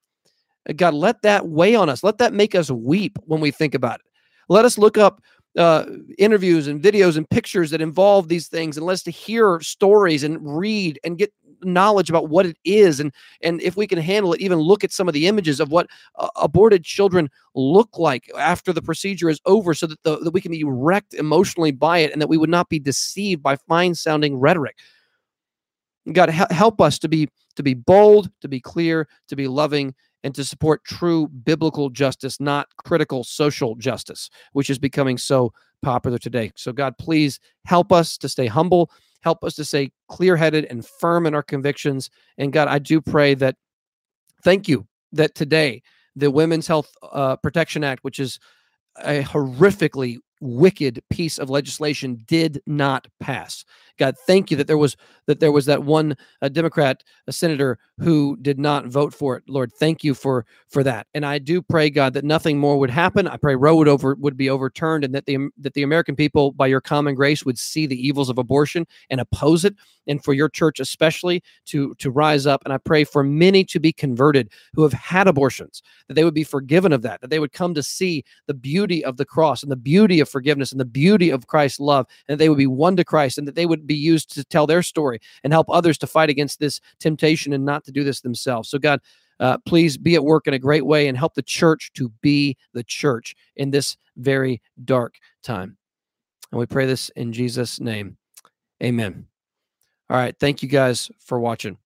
God, 0.76 0.94
let 0.94 1.22
that 1.24 1.48
weigh 1.48 1.76
on 1.76 1.90
us. 1.90 2.04
Let 2.04 2.18
that 2.20 2.34
make 2.34 2.56
us 2.56 2.72
weep 2.72 3.18
when 3.26 3.42
we 3.42 3.52
think 3.52 3.76
about 3.76 4.00
it. 4.00 4.06
Let 4.50 4.66
us 4.66 4.78
look 4.78 4.98
up 4.98 5.22
uh, 5.58 5.86
interviews 6.18 6.68
and 6.68 6.82
videos 6.82 7.18
and 7.18 7.30
pictures 7.30 7.70
that 7.72 7.82
involve 7.82 8.28
these 8.28 8.48
things, 8.48 8.78
and 8.78 8.86
let 8.86 8.94
us 8.94 9.04
to 9.04 9.12
hear 9.12 9.60
stories 9.62 10.24
and 10.24 10.38
read 10.42 11.00
and 11.04 11.18
get 11.18 11.34
knowledge 11.62 12.10
about 12.10 12.28
what 12.28 12.46
it 12.46 12.58
is, 12.66 13.00
and 13.00 13.14
and 13.42 13.62
if 13.62 13.78
we 13.78 13.88
can 13.88 14.00
handle 14.00 14.34
it, 14.34 14.42
even 14.42 14.60
look 14.60 14.84
at 14.84 14.92
some 14.92 15.08
of 15.08 15.14
the 15.14 15.28
images 15.28 15.60
of 15.60 15.72
what 15.72 15.88
uh, 16.18 16.28
aborted 16.36 16.84
children 16.84 17.30
look 17.56 17.98
like 17.98 18.30
after 18.38 18.74
the 18.74 18.82
procedure 18.82 19.30
is 19.30 19.40
over, 19.46 19.74
so 19.74 19.88
that 19.88 20.02
the, 20.04 20.18
that 20.20 20.32
we 20.32 20.42
can 20.42 20.52
be 20.52 20.64
wrecked 20.64 21.14
emotionally 21.14 21.72
by 21.72 22.00
it, 22.00 22.12
and 22.12 22.22
that 22.22 22.28
we 22.28 22.38
would 22.38 22.50
not 22.50 22.68
be 22.68 22.80
deceived 22.80 23.44
by 23.44 23.56
fine 23.56 23.94
sounding 23.94 24.38
rhetoric. 24.38 24.78
God, 26.12 26.30
help 26.30 26.82
us 26.82 27.00
to 27.00 27.08
be 27.08 27.30
to 27.56 27.64
be 27.64 27.76
bold, 27.76 28.30
to 28.42 28.48
be 28.48 28.60
clear, 28.60 29.08
to 29.28 29.36
be 29.36 29.48
loving, 29.48 29.94
and 30.24 30.34
to 30.36 30.44
support 30.44 30.84
true 30.86 31.28
biblical 31.28 31.90
justice, 31.90 32.40
not 32.40 32.68
critical 32.78 33.24
social 33.24 33.76
justice, 33.76 34.30
which 34.54 34.70
is 34.70 34.80
becoming 34.80 35.18
so 35.18 35.54
popular 35.82 36.18
today. 36.18 36.52
So, 36.56 36.72
God, 36.72 36.98
please 36.98 37.40
help 37.66 37.92
us 37.92 38.18
to 38.20 38.30
stay 38.30 38.48
humble, 38.48 38.90
help 39.22 39.44
us 39.44 39.56
to 39.56 39.66
stay 39.66 39.92
clear 40.08 40.38
headed 40.38 40.66
and 40.66 40.86
firm 40.86 41.26
in 41.26 41.36
our 41.36 41.44
convictions. 41.44 42.10
And, 42.38 42.54
God, 42.54 42.68
I 42.68 42.80
do 42.80 43.02
pray 43.02 43.34
that, 43.36 43.56
thank 44.44 44.68
you, 44.68 44.88
that 45.12 45.36
today 45.36 45.82
the 46.16 46.32
Women's 46.32 46.68
Health 46.68 46.96
uh, 47.12 47.36
Protection 47.38 47.84
Act, 47.84 48.04
which 48.04 48.20
is 48.20 48.40
a 49.04 49.24
horrifically 49.24 50.18
wicked 50.42 51.02
piece 51.10 51.40
of 51.40 51.50
legislation 51.50 52.22
did 52.28 52.62
not 52.68 53.08
pass. 53.20 53.66
God, 53.98 54.16
thank 54.26 54.52
you 54.52 54.58
that 54.58 54.68
there 54.68 54.78
was 54.78 54.98
that 55.28 55.40
there 55.40 55.52
was 55.52 55.66
that 55.66 55.84
one 55.84 56.18
uh, 56.42 56.50
Democrat, 56.50 57.04
a 57.28 57.32
senator 57.32 57.80
who 58.00 58.38
did 58.42 58.60
not 58.60 58.88
vote 58.88 59.14
for 59.14 59.38
it. 59.38 59.44
Lord, 59.48 59.72
thank 59.72 60.04
you 60.04 60.14
for 60.14 60.46
for 60.70 60.84
that. 60.84 61.08
And 61.14 61.26
I 61.26 61.40
do 61.40 61.62
pray, 61.62 61.90
God, 61.90 62.14
that 62.14 62.26
nothing 62.26 62.60
more 62.60 62.78
would 62.78 62.90
happen. 62.90 63.28
I 63.28 63.38
pray 63.38 63.56
Roe 63.56 63.76
would 63.76 63.88
over 63.88 64.16
would 64.16 64.36
be 64.36 64.50
overturned, 64.50 65.04
and 65.04 65.14
that 65.14 65.26
the 65.26 65.50
that 65.60 65.74
the 65.74 65.84
American 65.84 66.16
people, 66.16 66.52
by 66.52 66.68
your 66.68 66.82
common 66.82 67.16
grace, 67.16 67.46
would 67.46 67.60
see 67.60 67.86
the 67.86 68.08
evils 68.08 68.30
of 68.30 68.38
abortion 68.38 68.86
and 69.10 69.22
oppose 69.22 69.64
it, 69.64 69.76
and 70.08 70.24
for 70.24 70.34
your 70.34 70.50
church 70.50 70.80
especially 70.80 71.44
to 71.66 71.94
to 71.96 72.10
rise 72.10 72.46
up. 72.46 72.62
And 72.66 72.74
I 72.74 72.80
pray 72.80 73.04
for 73.04 73.24
many 73.24 73.64
to 73.66 73.80
be 73.80 73.94
converted 73.94 74.50
who 74.74 74.84
have 74.84 74.94
had 74.94 75.28
abortions, 75.28 75.84
that 76.08 76.16
they 76.16 76.24
would 76.24 76.34
be 76.34 76.44
forgiven 76.44 76.92
of 76.92 77.04
that, 77.04 77.22
that 77.22 77.30
they 77.30 77.40
would 77.40 77.54
come 77.54 77.74
to 77.76 77.84
see 77.84 78.24
the 78.48 78.54
beauty 78.54 79.06
of 79.06 79.18
the 79.18 79.26
cross 79.26 79.62
and 79.62 79.72
the 79.72 79.76
beauty 79.76 80.20
of 80.20 80.28
forgiveness 80.28 80.72
and 80.72 80.82
the 80.82 80.86
beauty 80.86 81.30
of 81.30 81.48
Christ's 81.48 81.80
love, 81.80 82.08
and 82.28 82.40
they 82.40 82.50
would 82.50 82.58
be 82.58 82.68
won 82.68 82.96
to 82.98 83.06
Christ, 83.06 83.38
and 83.38 83.48
that 83.48 83.56
they 83.56 83.66
would 83.66 83.83
be 83.86 83.96
used 83.96 84.34
to 84.36 84.44
tell 84.44 84.68
their 84.68 84.84
story 84.84 85.20
and 85.44 85.54
help 85.54 85.68
others 85.70 85.98
to 86.00 86.08
fight 86.08 86.30
against 86.30 86.60
this 86.60 86.80
temptation 87.00 87.54
and 87.54 87.66
not 87.66 87.84
to 87.86 87.92
do 87.92 88.04
this 88.04 88.22
themselves. 88.22 88.70
So, 88.70 88.78
God, 88.78 89.00
uh, 89.40 89.58
please 89.66 89.98
be 89.98 90.16
at 90.16 90.24
work 90.24 90.48
in 90.48 90.54
a 90.54 90.60
great 90.60 90.86
way 90.86 91.08
and 91.08 91.18
help 91.18 91.34
the 91.34 91.42
church 91.42 91.92
to 91.94 92.10
be 92.22 92.58
the 92.74 92.84
church 92.84 93.36
in 93.56 93.72
this 93.72 93.98
very 94.18 94.62
dark 94.86 95.16
time. 95.44 95.78
And 96.52 96.60
we 96.60 96.66
pray 96.66 96.86
this 96.86 97.10
in 97.10 97.34
Jesus' 97.34 97.80
name. 97.80 98.18
Amen. 98.82 99.26
All 100.10 100.18
right. 100.18 100.36
Thank 100.40 100.62
you 100.62 100.70
guys 100.70 101.10
for 101.20 101.40
watching. 101.40 101.78